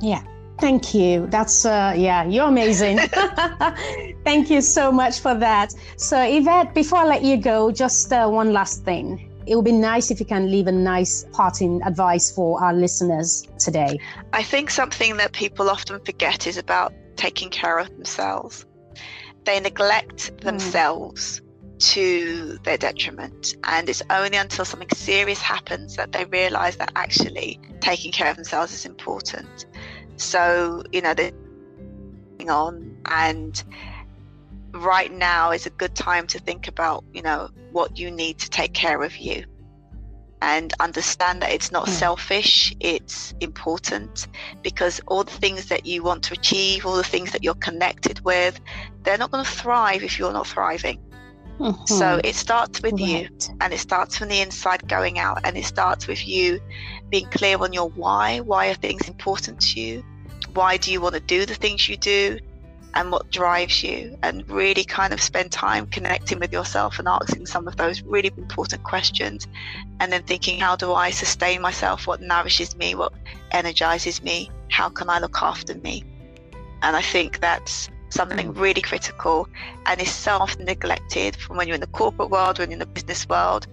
yeah 0.00 0.24
Thank 0.60 0.94
you. 0.94 1.26
That's, 1.28 1.64
uh, 1.64 1.94
yeah, 1.96 2.24
you're 2.24 2.48
amazing. 2.48 2.98
Thank 4.24 4.50
you 4.50 4.60
so 4.60 4.90
much 4.90 5.20
for 5.20 5.34
that. 5.34 5.72
So, 5.96 6.20
Yvette, 6.20 6.74
before 6.74 6.98
I 7.00 7.04
let 7.04 7.22
you 7.22 7.36
go, 7.36 7.70
just 7.70 8.12
uh, 8.12 8.28
one 8.28 8.52
last 8.52 8.84
thing. 8.84 9.24
It 9.46 9.56
would 9.56 9.64
be 9.64 9.72
nice 9.72 10.10
if 10.10 10.20
you 10.20 10.26
can 10.26 10.50
leave 10.50 10.66
a 10.66 10.72
nice 10.72 11.24
parting 11.32 11.80
advice 11.82 12.30
for 12.30 12.62
our 12.62 12.74
listeners 12.74 13.44
today. 13.58 13.98
I 14.34 14.42
think 14.42 14.68
something 14.68 15.16
that 15.16 15.32
people 15.32 15.70
often 15.70 16.00
forget 16.04 16.46
is 16.46 16.58
about 16.58 16.92
taking 17.16 17.48
care 17.48 17.78
of 17.78 17.88
themselves 17.88 18.66
they 19.48 19.60
neglect 19.60 20.28
hmm. 20.28 20.36
themselves 20.46 21.40
mm. 21.40 21.78
to 21.78 22.58
their 22.64 22.76
detriment. 22.76 23.56
And 23.64 23.88
it's 23.88 24.02
only 24.10 24.36
until 24.36 24.64
something 24.66 24.90
serious 24.94 25.40
happens 25.40 25.96
that 25.96 26.12
they 26.12 26.26
realize 26.26 26.76
that 26.76 26.92
actually 26.96 27.58
taking 27.80 28.12
care 28.12 28.30
of 28.30 28.36
themselves 28.36 28.72
is 28.74 28.84
important. 28.84 29.66
So, 30.18 30.82
you 30.92 31.00
know, 31.00 31.14
they're 31.14 31.32
on 32.48 32.96
and 33.06 33.62
right 34.72 35.12
now 35.12 35.50
is 35.50 35.66
a 35.66 35.70
good 35.70 35.94
time 35.94 36.26
to 36.28 36.38
think 36.38 36.68
about, 36.68 37.04
you 37.12 37.22
know, 37.22 37.50
what 37.72 37.98
you 37.98 38.10
need 38.10 38.38
to 38.38 38.50
take 38.50 38.72
care 38.72 39.02
of 39.02 39.16
you 39.16 39.44
and 40.40 40.72
understand 40.78 41.42
that 41.42 41.50
it's 41.50 41.72
not 41.72 41.86
mm. 41.86 41.90
selfish, 41.90 42.74
it's 42.80 43.34
important 43.40 44.28
because 44.62 45.00
all 45.08 45.24
the 45.24 45.32
things 45.32 45.66
that 45.66 45.84
you 45.84 46.02
want 46.02 46.22
to 46.22 46.34
achieve, 46.34 46.86
all 46.86 46.96
the 46.96 47.02
things 47.02 47.32
that 47.32 47.42
you're 47.42 47.54
connected 47.54 48.20
with, 48.24 48.60
they're 49.02 49.18
not 49.18 49.30
going 49.30 49.44
to 49.44 49.50
thrive 49.50 50.02
if 50.02 50.18
you're 50.18 50.32
not 50.32 50.46
thriving. 50.46 51.00
Mm-hmm. 51.58 51.86
So 51.86 52.20
it 52.22 52.34
starts 52.34 52.80
with 52.82 52.92
right. 52.92 53.00
you 53.00 53.28
and 53.60 53.72
it 53.72 53.78
starts 53.78 54.16
from 54.16 54.28
the 54.28 54.40
inside 54.40 54.88
going 54.88 55.18
out 55.18 55.40
and 55.44 55.56
it 55.56 55.64
starts 55.64 56.06
with 56.06 56.26
you 56.26 56.60
being 57.10 57.26
clear 57.26 57.58
on 57.58 57.72
your 57.72 57.90
why. 57.90 58.40
Why 58.40 58.68
are 58.68 58.74
things 58.74 59.08
important 59.08 59.60
to 59.60 59.80
you? 59.80 60.04
Why 60.54 60.76
do 60.76 60.92
you 60.92 61.00
want 61.00 61.14
to 61.14 61.20
do 61.20 61.46
the 61.46 61.54
things 61.54 61.88
you 61.88 61.96
do? 61.96 62.38
and 62.94 63.12
what 63.12 63.30
drives 63.30 63.82
you 63.82 64.18
and 64.22 64.48
really 64.48 64.84
kind 64.84 65.12
of 65.12 65.20
spend 65.20 65.52
time 65.52 65.86
connecting 65.86 66.38
with 66.38 66.52
yourself 66.52 66.98
and 66.98 67.06
asking 67.06 67.46
some 67.46 67.68
of 67.68 67.76
those 67.76 68.02
really 68.02 68.32
important 68.36 68.82
questions 68.82 69.46
and 70.00 70.12
then 70.12 70.22
thinking 70.22 70.58
how 70.58 70.74
do 70.74 70.92
i 70.94 71.10
sustain 71.10 71.60
myself 71.60 72.06
what 72.06 72.20
nourishes 72.20 72.74
me 72.76 72.94
what 72.94 73.12
energizes 73.50 74.22
me 74.22 74.50
how 74.70 74.88
can 74.88 75.08
i 75.10 75.18
look 75.18 75.42
after 75.42 75.74
me 75.76 76.02
and 76.82 76.96
i 76.96 77.02
think 77.02 77.40
that's 77.40 77.90
something 78.10 78.52
mm. 78.52 78.60
really 78.60 78.80
critical 78.80 79.48
and 79.86 80.00
is 80.00 80.10
so 80.10 80.32
often 80.32 80.64
neglected 80.64 81.36
from 81.36 81.56
when 81.56 81.66
you're 81.66 81.74
in 81.74 81.80
the 81.80 81.86
corporate 81.88 82.30
world 82.30 82.58
when 82.58 82.70
you're 82.70 82.74
in 82.74 82.78
the 82.78 82.86
business 82.86 83.28
world 83.28 83.66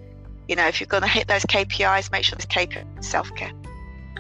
you 0.48 0.56
know 0.56 0.68
if 0.68 0.80
you're 0.80 0.88
going 0.88 1.04
to 1.04 1.10
hit 1.10 1.28
those 1.28 1.44
kpis 1.44 2.12
make 2.12 2.24
sure 2.24 2.38
there's 2.38 2.46
kpi 2.46 3.04
self-care 3.04 3.52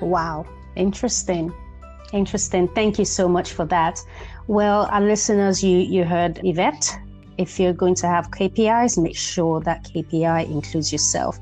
wow 0.01 0.45
interesting 0.75 1.54
interesting 2.13 2.67
thank 2.69 2.97
you 2.97 3.06
so 3.06 3.28
much 3.28 3.51
for 3.54 3.65
that 3.65 3.99
well, 4.47 4.88
our 4.91 5.01
listeners, 5.01 5.63
you, 5.63 5.80
you 5.80 6.04
heard 6.04 6.39
Yvette. 6.43 6.95
If 7.39 7.60
you're 7.60 7.73
going 7.73 7.95
to 7.95 8.08
have 8.08 8.30
KPIs, 8.30 9.01
make 9.01 9.17
sure 9.17 9.60
that 9.62 9.86
KPI 9.86 10.49
includes 10.51 10.91
yourself. 10.91 11.39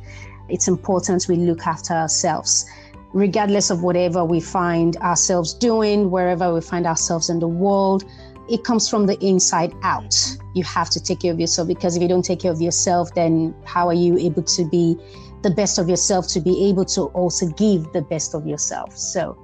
It's 0.47 0.69
important 0.69 1.27
we 1.27 1.35
look 1.35 1.67
after 1.67 1.93
ourselves, 1.93 2.65
regardless 3.13 3.69
of 3.69 3.83
whatever 3.83 4.23
we 4.23 4.39
find 4.39 4.95
ourselves 4.97 5.53
doing, 5.53 6.11
wherever 6.11 6.53
we 6.53 6.61
find 6.61 6.87
ourselves 6.87 7.29
in 7.29 7.39
the 7.39 7.47
world. 7.47 8.05
It 8.49 8.63
comes 8.63 8.89
from 8.89 9.05
the 9.05 9.17
inside 9.25 9.73
out. 9.83 10.15
You 10.53 10.63
have 10.65 10.89
to 10.91 11.01
take 11.01 11.21
care 11.21 11.31
of 11.31 11.39
yourself 11.39 11.67
because 11.67 11.95
if 11.95 12.01
you 12.01 12.07
don't 12.07 12.23
take 12.23 12.41
care 12.41 12.51
of 12.51 12.61
yourself, 12.61 13.13
then 13.15 13.55
how 13.65 13.87
are 13.87 13.93
you 13.93 14.17
able 14.17 14.43
to 14.43 14.69
be 14.69 14.97
the 15.41 15.49
best 15.49 15.79
of 15.79 15.89
yourself 15.89 16.27
to 16.29 16.39
be 16.39 16.67
able 16.69 16.85
to 16.85 17.03
also 17.13 17.47
give 17.47 17.91
the 17.93 18.01
best 18.01 18.35
of 18.35 18.45
yourself? 18.45 18.97
So 18.97 19.37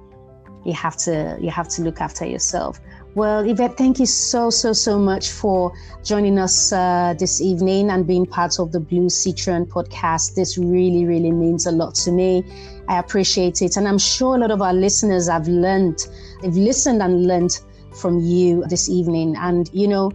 you 0.64 0.74
have 0.74 0.96
to 0.98 1.38
you 1.40 1.50
have 1.50 1.68
to 1.70 1.82
look 1.82 2.00
after 2.00 2.26
yourself. 2.26 2.80
Well, 3.16 3.40
Yvette, 3.40 3.76
thank 3.76 3.98
you 3.98 4.06
so, 4.06 4.50
so, 4.50 4.72
so 4.72 4.96
much 4.96 5.30
for 5.30 5.72
joining 6.04 6.38
us 6.38 6.72
uh, 6.72 7.12
this 7.18 7.40
evening 7.40 7.90
and 7.90 8.06
being 8.06 8.24
part 8.24 8.60
of 8.60 8.70
the 8.70 8.78
Blue 8.78 9.08
Citron 9.08 9.66
podcast. 9.66 10.36
This 10.36 10.56
really, 10.56 11.04
really 11.04 11.32
means 11.32 11.66
a 11.66 11.72
lot 11.72 11.96
to 11.96 12.12
me. 12.12 12.44
I 12.86 13.00
appreciate 13.00 13.62
it. 13.62 13.76
And 13.76 13.88
I'm 13.88 13.98
sure 13.98 14.36
a 14.36 14.38
lot 14.38 14.52
of 14.52 14.62
our 14.62 14.72
listeners 14.72 15.28
have 15.28 15.48
learned, 15.48 16.06
they've 16.40 16.54
listened 16.54 17.02
and 17.02 17.26
learned 17.26 17.58
from 17.94 18.20
you 18.20 18.64
this 18.68 18.88
evening. 18.88 19.36
And, 19.36 19.70
you 19.72 19.88
know, 19.88 20.12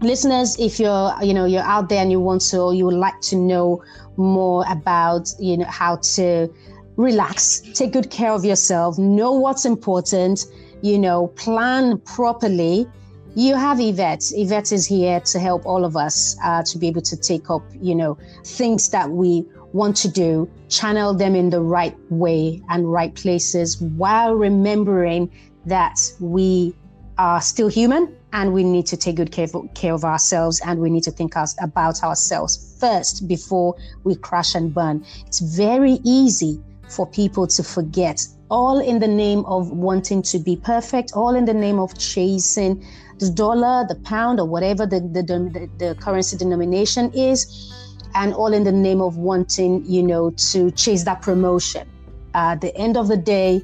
listeners, 0.00 0.58
if 0.58 0.78
you're, 0.78 1.12
you 1.22 1.34
know, 1.34 1.44
you're 1.44 1.62
out 1.62 1.88
there 1.88 2.00
and 2.02 2.10
you 2.10 2.20
want 2.20 2.42
to, 2.50 2.60
or 2.60 2.74
you 2.74 2.84
would 2.86 2.94
like 2.94 3.20
to 3.22 3.36
know 3.36 3.82
more 4.16 4.64
about, 4.68 5.32
you 5.38 5.56
know, 5.56 5.66
how 5.66 5.96
to 5.96 6.52
relax, 6.96 7.60
take 7.74 7.92
good 7.92 8.10
care 8.10 8.32
of 8.32 8.44
yourself, 8.44 8.98
know 8.98 9.32
what's 9.32 9.64
important 9.64 10.44
you 10.82 10.98
know, 10.98 11.28
plan 11.28 11.98
properly, 11.98 12.86
you 13.34 13.54
have 13.56 13.80
Yvette. 13.80 14.24
Yvette 14.32 14.72
is 14.72 14.86
here 14.86 15.20
to 15.20 15.38
help 15.38 15.66
all 15.66 15.84
of 15.84 15.96
us 15.96 16.36
uh, 16.44 16.62
to 16.64 16.78
be 16.78 16.88
able 16.88 17.02
to 17.02 17.16
take 17.16 17.50
up, 17.50 17.62
you 17.80 17.94
know, 17.94 18.16
things 18.44 18.90
that 18.90 19.10
we 19.10 19.44
want 19.72 19.96
to 19.96 20.08
do, 20.08 20.50
channel 20.68 21.14
them 21.14 21.34
in 21.34 21.50
the 21.50 21.60
right 21.60 21.96
way 22.10 22.62
and 22.68 22.90
right 22.90 23.14
places 23.14 23.80
while 23.80 24.34
remembering 24.34 25.30
that 25.66 25.98
we 26.20 26.74
are 27.18 27.40
still 27.40 27.68
human 27.68 28.14
and 28.32 28.52
we 28.52 28.62
need 28.62 28.86
to 28.86 28.96
take 28.96 29.16
good 29.16 29.32
care 29.32 29.46
of, 29.52 29.74
care 29.74 29.92
of 29.92 30.04
ourselves 30.04 30.60
and 30.64 30.80
we 30.80 30.88
need 30.88 31.02
to 31.02 31.10
think 31.10 31.34
about 31.60 32.02
ourselves 32.02 32.76
first 32.80 33.26
before 33.26 33.76
we 34.04 34.14
crash 34.14 34.54
and 34.54 34.72
burn. 34.72 35.04
It's 35.26 35.40
very 35.40 35.98
easy 36.04 36.60
for 36.88 37.06
people 37.06 37.46
to 37.48 37.62
forget 37.62 38.26
all 38.50 38.78
in 38.78 38.98
the 38.98 39.08
name 39.08 39.44
of 39.44 39.70
wanting 39.70 40.22
to 40.22 40.38
be 40.38 40.56
perfect, 40.56 41.12
all 41.14 41.34
in 41.34 41.44
the 41.44 41.54
name 41.54 41.78
of 41.78 41.98
chasing 41.98 42.82
the 43.18 43.30
dollar, 43.30 43.84
the 43.88 43.96
pound, 43.96 44.40
or 44.40 44.46
whatever 44.46 44.86
the, 44.86 45.00
the, 45.00 45.22
the, 45.22 45.68
the 45.78 45.94
currency 45.96 46.36
denomination 46.36 47.10
is, 47.12 47.72
and 48.14 48.32
all 48.32 48.52
in 48.52 48.64
the 48.64 48.72
name 48.72 49.00
of 49.00 49.16
wanting, 49.16 49.84
you 49.84 50.02
know, 50.02 50.30
to 50.30 50.70
chase 50.70 51.04
that 51.04 51.20
promotion. 51.20 51.86
Uh, 52.34 52.52
at 52.52 52.60
the 52.60 52.74
end 52.76 52.96
of 52.96 53.08
the 53.08 53.16
day, 53.16 53.62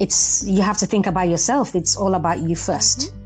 it's 0.00 0.42
you 0.44 0.62
have 0.62 0.78
to 0.78 0.86
think 0.86 1.06
about 1.06 1.28
yourself. 1.28 1.76
It's 1.76 1.96
all 1.96 2.14
about 2.14 2.40
you 2.40 2.56
1st 2.56 2.98
mm-hmm. 2.98 3.16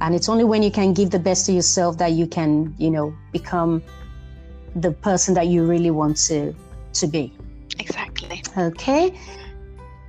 And 0.00 0.14
it's 0.14 0.28
only 0.28 0.44
when 0.44 0.62
you 0.62 0.70
can 0.70 0.92
give 0.92 1.10
the 1.10 1.18
best 1.18 1.46
to 1.46 1.52
yourself 1.52 1.98
that 1.98 2.12
you 2.12 2.26
can, 2.26 2.74
you 2.78 2.90
know, 2.90 3.14
become 3.32 3.82
the 4.74 4.90
person 4.90 5.34
that 5.34 5.46
you 5.46 5.64
really 5.64 5.90
want 5.90 6.16
to 6.28 6.54
to 6.94 7.06
be. 7.06 7.32
Exactly. 7.78 8.42
Okay. 8.56 9.14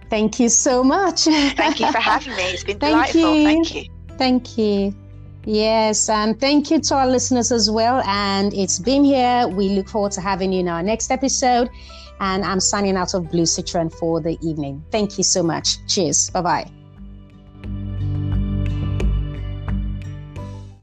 Thank 0.10 0.40
you 0.40 0.50
so 0.50 0.84
much. 0.84 1.24
Thank 1.24 1.80
you 1.80 1.92
for 1.92 1.98
having 2.14 2.36
me. 2.36 2.44
It's 2.44 2.64
been 2.64 2.80
thank 2.80 3.12
delightful. 3.12 3.36
You. 3.36 3.44
Thank 3.44 3.76
you. 3.76 3.84
Thank 4.18 4.58
you. 4.58 4.96
Yes, 5.48 6.10
and 6.10 6.40
thank 6.40 6.72
you 6.72 6.80
to 6.82 6.96
our 6.96 7.08
listeners 7.08 7.52
as 7.52 7.70
well. 7.70 8.02
And 8.08 8.54
it's 8.54 8.80
been 8.80 9.04
here. 9.04 9.48
We 9.48 9.70
look 9.70 9.88
forward 9.88 10.12
to 10.14 10.22
having 10.22 10.52
you 10.52 10.62
in 10.62 10.68
our 10.68 10.82
next 10.82 11.12
episode. 11.12 11.70
And 12.20 12.44
I'm 12.44 12.60
signing 12.60 12.96
out 12.96 13.14
of 13.14 13.30
Blue 13.30 13.46
Citron 13.46 13.90
for 13.90 14.22
the 14.22 14.38
evening. 14.42 14.84
Thank 14.92 15.18
you 15.18 15.24
so 15.24 15.44
much. 15.44 15.86
Cheers. 15.88 16.30
Bye 16.30 16.42
bye. 16.42 16.75